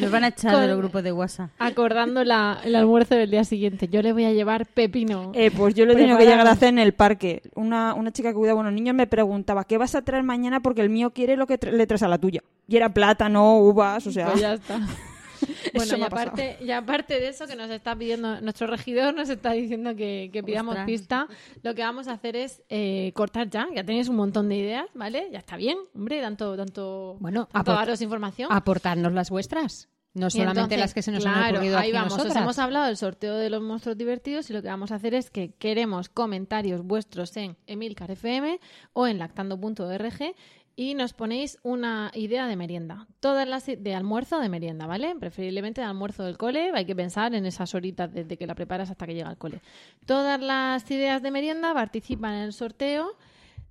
[0.00, 1.50] Los van a echar de los grupos de WhatsApp.
[1.58, 3.88] Acordando la, el almuerzo del día siguiente.
[3.88, 5.32] Yo le voy a llevar pepino.
[5.34, 7.42] Eh, pues yo lo tengo que llegar a hacer en el parque.
[7.54, 10.60] Una, una chica que cuida a unos niños me preguntaba, ¿qué vas a traer mañana?
[10.60, 12.42] Porque el mío quiere lo que le traes a la tuya.
[12.66, 14.28] Y era plátano, uvas, o sea...
[14.28, 14.80] Pues ya está.
[15.74, 19.52] Bueno, y aparte, y aparte de eso que nos está pidiendo, nuestro regidor nos está
[19.52, 21.26] diciendo que, pidamos pista,
[21.62, 24.86] lo que vamos a hacer es eh, cortar ya, ya tenéis un montón de ideas,
[24.94, 25.28] ¿vale?
[25.32, 28.48] Ya está bien, hombre, tanto, tanto, bueno, daros información.
[28.52, 29.88] Aportarnos las vuestras.
[30.14, 32.18] No solamente las que se nos han ocurrido ahí vamos.
[32.18, 35.14] Os hemos hablado del sorteo de los monstruos divertidos y lo que vamos a hacer
[35.14, 38.58] es que queremos comentarios vuestros en Emilcar FM
[38.94, 40.34] o en lactando.org
[40.78, 43.08] y nos ponéis una idea de merienda.
[43.18, 45.12] Todas las de almuerzo de merienda, ¿vale?
[45.18, 48.88] Preferiblemente de almuerzo del cole, hay que pensar en esas horitas desde que la preparas
[48.88, 49.60] hasta que llega al cole.
[50.06, 53.16] Todas las ideas de merienda participan en el sorteo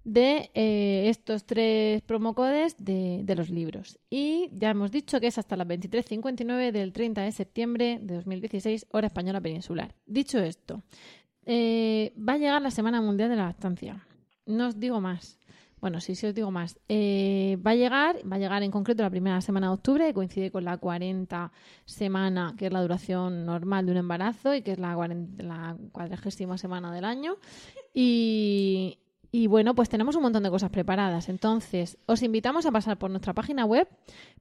[0.04, 3.98] de eh, estos tres promocodes de, de los libros.
[4.10, 8.86] Y ya hemos dicho que es hasta las 23.59 del 30 de septiembre de 2016,
[8.92, 9.96] hora española peninsular.
[10.06, 10.84] Dicho esto,
[11.46, 14.06] eh, va a llegar la Semana Mundial de la Lactancia.
[14.46, 15.37] No os digo más.
[15.80, 16.80] Bueno, sí, sí os digo más.
[16.90, 20.14] Eh, va a llegar, va a llegar en concreto la primera semana de octubre, que
[20.14, 21.52] coincide con la 40
[21.86, 24.96] semana, que es la duración normal de un embarazo y que es la,
[25.38, 27.38] la cuadragésima semana del año.
[27.94, 28.98] Y,
[29.32, 31.30] y bueno, pues tenemos un montón de cosas preparadas.
[31.30, 33.88] Entonces, os invitamos a pasar por nuestra página web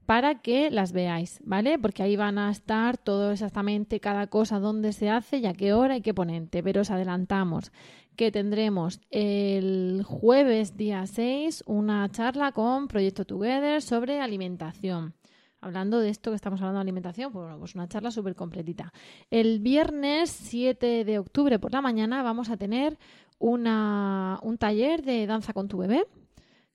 [0.06, 1.78] para que las veáis, ¿vale?
[1.78, 5.72] Porque ahí van a estar todo exactamente cada cosa, dónde se hace y a qué
[5.72, 6.62] hora y qué ponente.
[6.62, 7.72] Pero os adelantamos
[8.16, 15.14] que tendremos el jueves día 6 una charla con Proyecto Together sobre alimentación.
[15.60, 18.92] Hablando de esto que estamos hablando de alimentación, pues, bueno, pues una charla súper completita.
[19.30, 22.98] El viernes 7 de octubre por la mañana vamos a tener
[23.38, 26.06] un taller de danza con tu bebé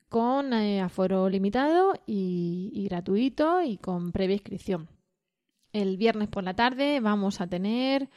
[0.09, 4.89] con eh, aforo limitado y gratuito y con previa inscripción.
[5.71, 8.09] El viernes por la tarde vamos a tener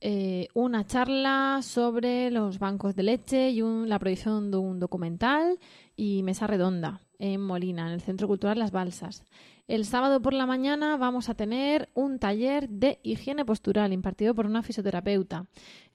[0.00, 5.58] eh, una charla sobre los bancos de leche y la producción de un documental
[5.96, 9.24] y mesa redonda en Molina, en el Centro Cultural Las Balsas.
[9.68, 14.46] El sábado por la mañana vamos a tener un taller de higiene postural impartido por
[14.46, 15.46] una fisioterapeuta,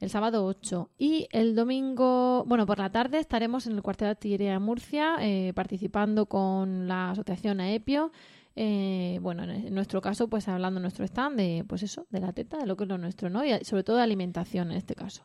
[0.01, 0.89] el sábado 8.
[0.97, 5.15] Y el domingo, bueno, por la tarde estaremos en el cuartel de artillería de Murcia
[5.21, 8.11] eh, participando con la asociación AEPIO
[8.55, 12.33] eh, bueno, en nuestro caso, pues hablando en nuestro stand de, pues eso, de la
[12.33, 13.45] teta, de lo que es lo nuestro, ¿no?
[13.45, 15.23] Y sobre todo de alimentación en este caso.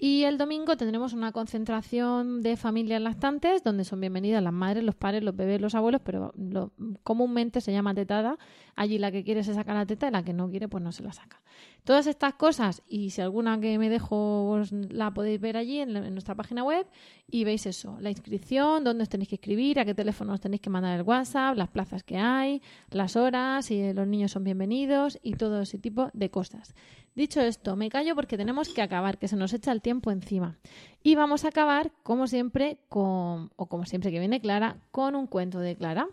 [0.00, 4.94] Y el domingo tendremos una concentración de familias lactantes donde son bienvenidas las madres, los
[4.94, 6.70] padres, los bebés, los abuelos, pero lo,
[7.02, 8.38] comúnmente se llama tetada.
[8.76, 10.92] Allí la que quiere se saca la teta y la que no quiere pues no
[10.92, 11.42] se la saca.
[11.82, 16.36] Todas estas cosas, y si alguna que me dejo la podéis ver allí en, nuestra
[16.36, 16.86] página web
[17.28, 20.60] y veis eso, la inscripción, dónde os tenéis que escribir, a qué teléfono os tenéis
[20.60, 25.18] que mandar el WhatsApp, las plazas que hay, las horas, si los niños son bienvenidos
[25.24, 26.72] y todo ese tipo de cosas.
[27.18, 30.56] Dicho esto, me callo porque tenemos que acabar, que se nos echa el tiempo encima.
[31.02, 35.26] Y vamos a acabar, como siempre, con, o como siempre que viene Clara, con un
[35.26, 36.06] cuento de Clara.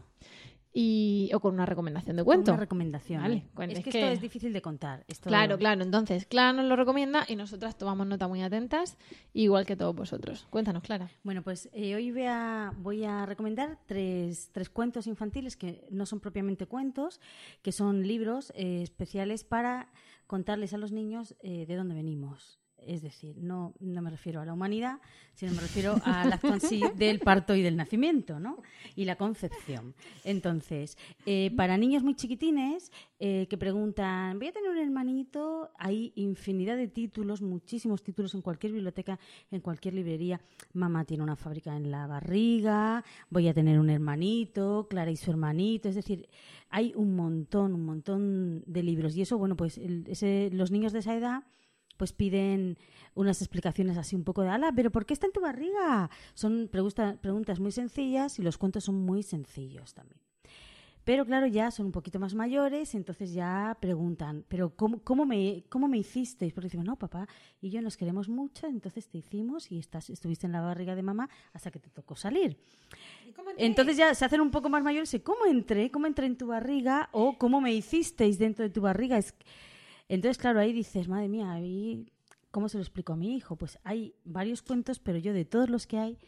[0.73, 2.51] Y, o con una recomendación de cuento.
[2.51, 3.21] Una recomendación.
[3.21, 5.05] Vale, es, que, esto es difícil de contar.
[5.21, 5.83] Claro, claro.
[5.83, 8.97] Entonces, Clara nos lo recomienda y nosotras tomamos nota muy atentas,
[9.31, 10.47] igual que todos vosotros.
[10.49, 11.11] Cuéntanos, Clara.
[11.23, 16.07] Bueno, pues eh, hoy voy a, voy a recomendar tres, tres, cuentos infantiles que no
[16.07, 17.21] son propiamente cuentos,
[17.61, 19.87] que son libros eh, especiales para
[20.27, 22.59] contarles a los niños eh, de dónde venimos.
[22.77, 24.99] Es decir, no, no me refiero a la humanidad,
[25.33, 28.61] sino me refiero a la sí del parto y del nacimiento, ¿no?
[28.95, 29.95] Y la concepción.
[30.23, 35.71] Entonces, eh, para niños muy chiquitines eh, que preguntan, ¿voy a tener un hermanito?
[35.77, 39.19] Hay infinidad de títulos, muchísimos títulos en cualquier biblioteca,
[39.49, 40.39] en cualquier librería.
[40.73, 45.31] Mamá tiene una fábrica en la barriga, voy a tener un hermanito, Clara y su
[45.31, 45.89] hermanito.
[45.89, 46.29] Es decir,
[46.69, 49.15] hay un montón, un montón de libros.
[49.15, 51.43] Y eso, bueno, pues los niños de esa edad
[51.97, 52.77] pues piden
[53.13, 56.09] unas explicaciones así un poco de, ala, pero ¿por qué está en tu barriga?
[56.33, 60.19] Son preguntas muy sencillas y los cuentos son muy sencillos también.
[61.05, 65.63] Pero claro, ya son un poquito más mayores, entonces ya preguntan, pero ¿cómo, cómo, me,
[65.69, 66.51] cómo me hicisteis?
[66.51, 67.27] Porque decimos, no, papá
[67.61, 71.03] y yo nos queremos mucho, entonces te hicimos y estás, estuviste en la barriga de
[71.03, 72.57] mamá hasta que te tocó salir.
[73.57, 75.91] Entonces ya se hacen un poco más mayores y ¿cómo entré?
[75.91, 77.09] ¿Cómo entré en tu barriga?
[77.11, 79.19] ¿O cómo me hicisteis dentro de tu barriga?
[79.19, 79.35] Es,
[80.07, 82.05] entonces, claro, ahí dices, madre mía, ahí,
[82.51, 83.55] ¿cómo se lo explico a mi hijo?
[83.55, 86.19] Pues hay varios cuentos, pero yo de todos los que hay,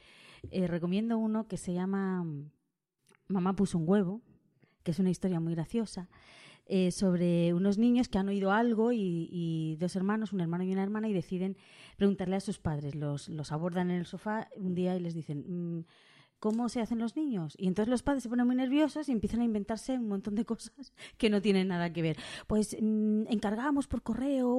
[0.51, 2.25] eh, recomiendo uno que se llama
[3.28, 4.21] Mamá puso un huevo,
[4.84, 6.09] que es una historia muy graciosa.
[6.69, 10.84] Eh, sobre unos niños que han oído algo y, dos hermanos, un hermano y una
[10.84, 11.55] hermana, y deciden
[11.95, 12.93] preguntarle a sus padres.
[12.93, 15.86] Los, los abordan en el sofá un día y les dicen, mm,
[16.39, 17.55] cómo se hacen los niños.
[17.57, 20.45] Y entonces los padres se ponen muy nerviosos y empiezan a inventarse un montón de
[20.51, 22.17] cosas que no tienen nada que ver.
[22.47, 24.53] Pues mm, encargamos por correo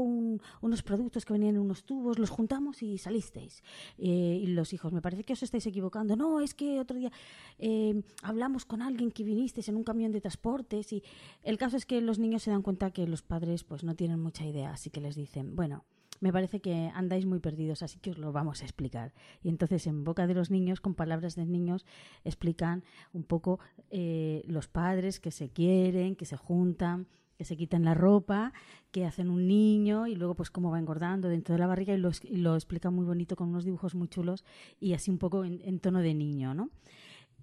[0.60, 3.62] unos productos que venían en unos tubos, los juntamos y salisteis.
[3.98, 6.16] Eh, y los hijos, me parece que os estáis equivocando.
[6.16, 7.12] No, es que otro día
[7.58, 11.02] eh, hablamos con alguien que vinisteis en un camión de transportes y
[11.42, 14.20] el caso es que los niños se dan cuenta que los padres pues no tienen
[14.20, 15.84] mucha idea, así que les dicen, bueno,
[16.20, 19.12] me parece que andáis muy perdidos, así que os lo vamos a explicar.
[19.42, 21.86] Y entonces en boca de los niños, con palabras de niños,
[22.24, 23.60] explican un poco
[23.90, 27.06] eh, los padres que se quieren, que se juntan,
[27.36, 28.52] que se quitan la ropa,
[28.90, 31.98] que hacen un niño y luego pues cómo va engordando dentro de la barriga y
[31.98, 34.44] lo, lo explica muy bonito con unos dibujos muy chulos
[34.80, 36.70] y así un poco en, tono de niño, ¿no?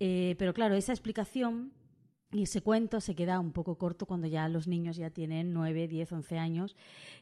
[0.01, 1.71] Eh, pero claro, esa explicación
[2.35, 5.87] y ese cuento se queda un poco corto cuando ya los niños ya tienen 9,
[5.87, 6.75] 10, 11 años,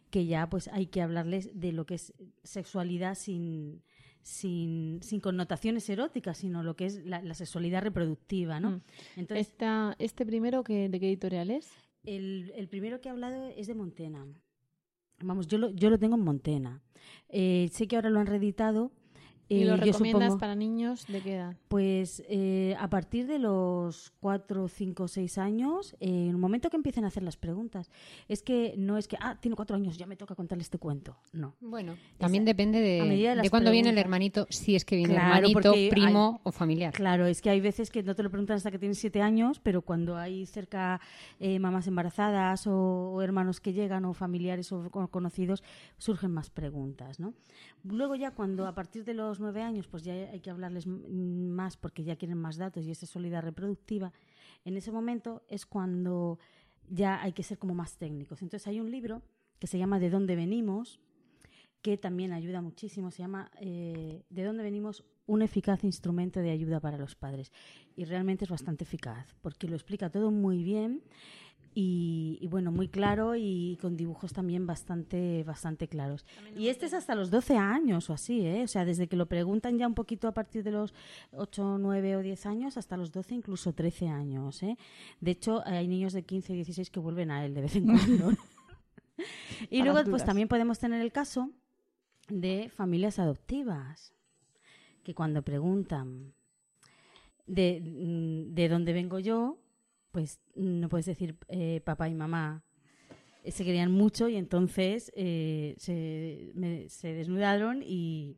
[0.09, 3.83] que ya pues hay que hablarles de lo que es sexualidad sin,
[4.23, 8.71] sin, connotaciones eróticas, sino lo que es la, sexualidad reproductiva, ¿no?
[8.71, 8.81] Mm.
[9.17, 9.53] Entonces,
[9.99, 11.69] ¿Este primero que, de qué editorial es?
[12.03, 14.25] El, el, primero que he hablado es de Montena.
[15.19, 16.81] Vamos, yo lo, yo lo tengo en Montena.
[17.29, 18.91] Eh, sé que ahora lo han reeditado
[19.49, 21.55] ¿Y lo recomiendas para niños de qué edad?
[21.67, 27.03] Pues eh, a partir de los 4, 5, 6 años, en el momento que empiecen
[27.03, 27.89] a hacer las preguntas.
[28.27, 31.17] Es que no es que, ah, tiene 4 años, ya me toca contarle este cuento.
[31.31, 31.55] No.
[31.59, 36.41] Bueno, también depende de, de, cuándo viene el hermanito, si es que viene hermanito, primo
[36.43, 36.93] o familiar.
[36.93, 39.59] Claro, es que hay veces que no te lo preguntan hasta que tienes 7 años,
[39.59, 41.01] pero cuando hay cerca
[41.39, 45.63] eh, mamás embarazadas o, hermanos que llegan o familiares o conocidos,
[45.97, 47.33] surgen más preguntas, ¿no?
[47.83, 51.77] Luego ya cuando a partir de los nueve años, pues ya hay que hablarles más
[51.77, 54.11] porque ya quieren más datos y esa solidaridad reproductiva,
[54.65, 56.39] en ese momento es cuando
[56.89, 58.41] ya hay que ser como más técnicos.
[58.41, 59.21] Entonces hay un libro
[59.59, 60.99] que se llama De dónde venimos,
[61.81, 66.79] que también ayuda muchísimo, se llama eh, De dónde venimos, un eficaz instrumento de ayuda
[66.79, 67.51] para los padres.
[67.95, 71.03] Y realmente es bastante eficaz, porque lo explica todo muy bien
[71.75, 76.25] y, bueno, muy claro y con dibujos también bastante, bastante claros.
[76.55, 78.63] Y este es hasta los 12 años o así, ¿eh?
[78.63, 80.93] O sea, desde que lo preguntan ya un poquito a partir de los
[81.31, 84.77] 8, 9 o 10 años hasta los 12, incluso 13 años, ¿eh?
[85.19, 87.85] De hecho, hay niños de 15 y 16 que vuelven a él de vez en
[87.85, 88.31] cuando.
[89.69, 91.49] y luego, pues también podemos tener el caso
[92.29, 94.13] de familias adoptivas,
[95.03, 96.33] que cuando preguntan
[97.47, 99.57] de, mm, de dónde vengo yo,
[100.13, 102.63] pues no puedes decir eh, papá y mamá
[103.43, 106.53] eh, se querían mucho y entonces eh, se,
[106.87, 108.37] se, desnudaron y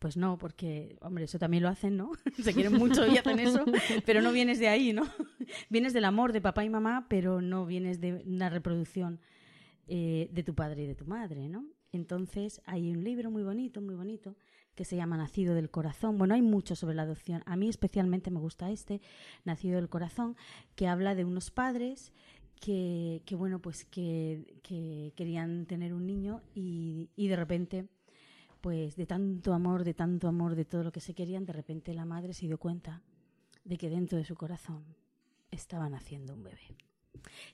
[0.00, 2.10] pues no, porque, hombre, eso también lo hacen, ¿no?
[2.42, 3.64] se quieren mucho y hacen eso,
[4.04, 5.04] pero no vienes de ahí, ¿no?
[5.70, 9.20] vienes del amor de papá y mamá, pero no vienes de una reproducción
[9.86, 11.66] de tu padre y de tu madre, ¿no?
[11.92, 14.34] Entonces hay un libro muy bonito, muy bonito,
[14.74, 16.18] que se llama Nacido del Corazón.
[16.18, 17.42] Bueno, hay mucho sobre la adopción.
[17.46, 19.00] A mí especialmente me gusta este,
[19.44, 20.36] Nacido del Corazón,
[20.74, 22.12] que habla de unos padres
[22.60, 27.88] que, que bueno, pues que, que, querían tener un niño y, y de repente,
[28.60, 31.92] pues de tanto amor, de tanto amor, de todo lo que se querían, de repente
[31.92, 33.02] la madre se dio cuenta
[33.64, 34.84] de que dentro de su corazón
[35.50, 36.76] estaban haciendo un bebé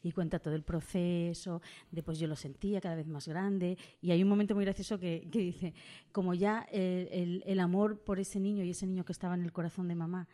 [0.03, 1.61] y cuenta todo el proceso,
[1.91, 5.29] después yo lo sentía cada vez más grande y hay un momento muy gracioso que,
[5.31, 5.75] dice,
[6.13, 9.89] como ya el, amor por ese niño y ese niño que estaba en el corazón
[9.89, 10.29] de mamá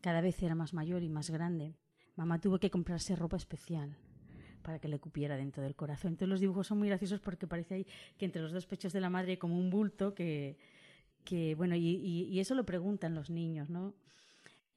[0.00, 1.74] cada vez era más mayor y más grande,
[2.16, 3.96] mamá tuvo que comprarse ropa especial
[4.62, 6.12] para que le cupiera dentro del corazón.
[6.12, 9.00] Entonces los dibujos son muy graciosos porque parece ahí que entre los dos pechos de
[9.00, 10.56] la madre hay como un bulto que,
[11.56, 13.94] bueno, y eso lo preguntan los niños, ¿no?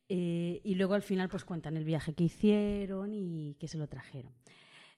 [0.10, 3.88] Eh, y luego al final pues cuentan el viaje que hicieron y que se lo
[3.88, 4.32] trajeron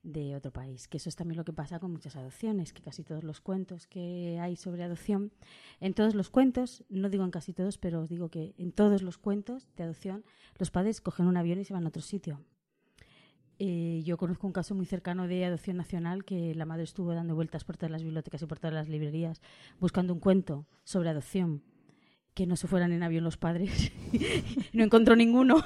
[0.03, 0.87] de otro país.
[0.87, 3.87] Que eso es también lo que pasa con muchas adopciones, que casi todos los cuentos
[3.87, 5.31] que hay sobre adopción,
[5.79, 9.01] en todos los cuentos, no digo en casi todos, pero os digo que en todos
[9.01, 10.23] los cuentos de adopción,
[10.57, 12.41] los padres cogen un avión y se van a otro sitio.
[13.61, 17.35] Eh, yo conozco un caso muy cercano de adopción nacional que la madre estuvo dando
[17.35, 19.41] vueltas por todas las bibliotecas y por todas las librerías
[19.81, 21.61] buscando un cuento sobre adopción
[22.39, 23.91] que no se fueran en avión los padres.
[24.71, 25.61] no encontró ninguno.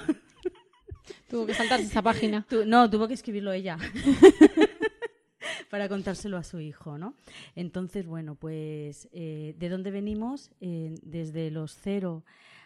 [1.30, 2.48] Tuvo que saltarse esa página.
[2.66, 3.78] no, tuvo que escribirlo ella.
[5.70, 7.14] para contárselo a su hijo, ¿no?
[7.56, 10.50] Entonces, bueno, pues, eh, ¿de dónde venimos?
[10.62, 12.24] Eh, desde los cero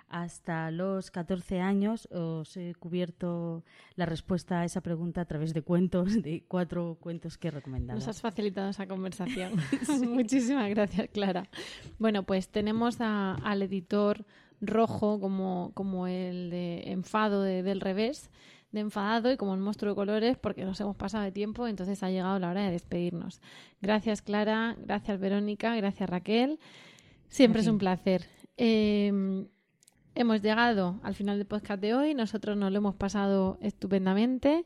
[0.10, 3.64] hasta los 14 años os he cubierto
[3.96, 8.00] la respuesta a esa pregunta a través de cuentos, de cuatro cuentos que he recomendado.
[8.00, 9.54] Nos has facilitado esa conversación.
[10.10, 11.50] Muchísimas gracias, Clara.
[12.00, 14.26] Bueno, pues tenemos al editor
[14.62, 18.30] rojo como, como el de enfado del revés
[18.72, 22.04] de enfadado y como el monstruo de colores porque nos hemos pasado de tiempo, entonces
[22.04, 23.42] ha llegado la hora de despedirnos.
[23.82, 26.60] Gracias Clara, gracias Verónica, gracias Raquel.
[27.30, 28.26] Siempre es un placer.
[28.58, 29.48] Eh,
[30.18, 32.14] hemos llegado al final del podcast de hoy.
[32.14, 34.66] Nosotros nos lo hemos pasado estupendamente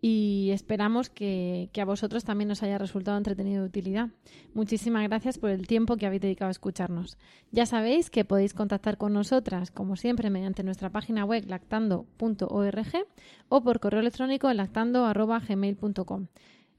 [0.00, 4.08] y esperamos que, a vosotros también os haya resultado entretenido de utilidad.
[4.54, 7.18] Muchísimas gracias por el tiempo que habéis dedicado a escucharnos.
[7.52, 13.06] Ya sabéis que podéis contactar con nosotras, como siempre, mediante nuestra página web lactando.org
[13.48, 16.26] o por correo electrónico en lactando.gmail.com.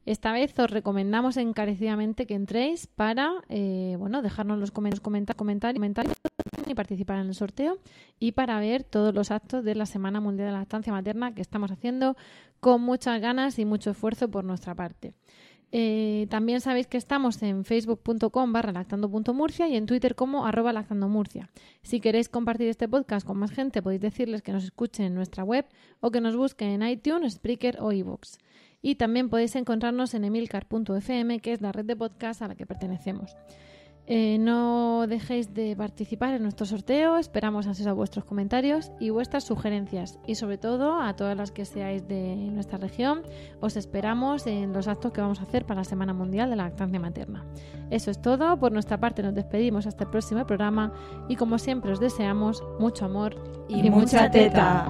[0.05, 5.01] Esta vez os recomendamos encarecidamente que entréis para eh, bueno, dejarnos los comentarios,
[5.35, 6.15] comentarios
[6.69, 7.79] y participar en el sorteo
[8.19, 11.41] y para ver todos los actos de la Semana Mundial de la Lactancia Materna que
[11.41, 12.15] estamos haciendo
[12.59, 15.13] con muchas ganas y mucho esfuerzo por nuestra parte.
[15.73, 21.49] Eh, también sabéis que estamos en facebook.com barra lactando.murcia y en Twitter como arroba lactandomurcia.
[21.81, 25.43] Si queréis compartir este podcast con más gente, podéis decirles que nos escuchen en nuestra
[25.43, 25.65] web
[25.99, 28.37] o que nos busquen en iTunes, Spreaker o iVoox.
[28.81, 32.65] Y también podéis encontrarnos en emilcar.fm, que es la red de podcast a la que
[32.65, 33.35] pertenecemos.
[34.09, 40.17] Eh, no dejéis de participar en nuestro sorteo, esperamos a vuestros comentarios y vuestras sugerencias
[40.25, 43.23] y sobre todo a todas las que seáis de nuestra región,
[43.59, 46.63] os esperamos en los actos que vamos a hacer para la Semana Mundial de la
[46.63, 47.43] Lactancia Materna.
[47.89, 50.93] Eso es todo, por nuestra parte nos despedimos hasta el próximo programa
[51.27, 53.35] y como siempre os deseamos mucho amor
[53.67, 54.89] y mucha teta.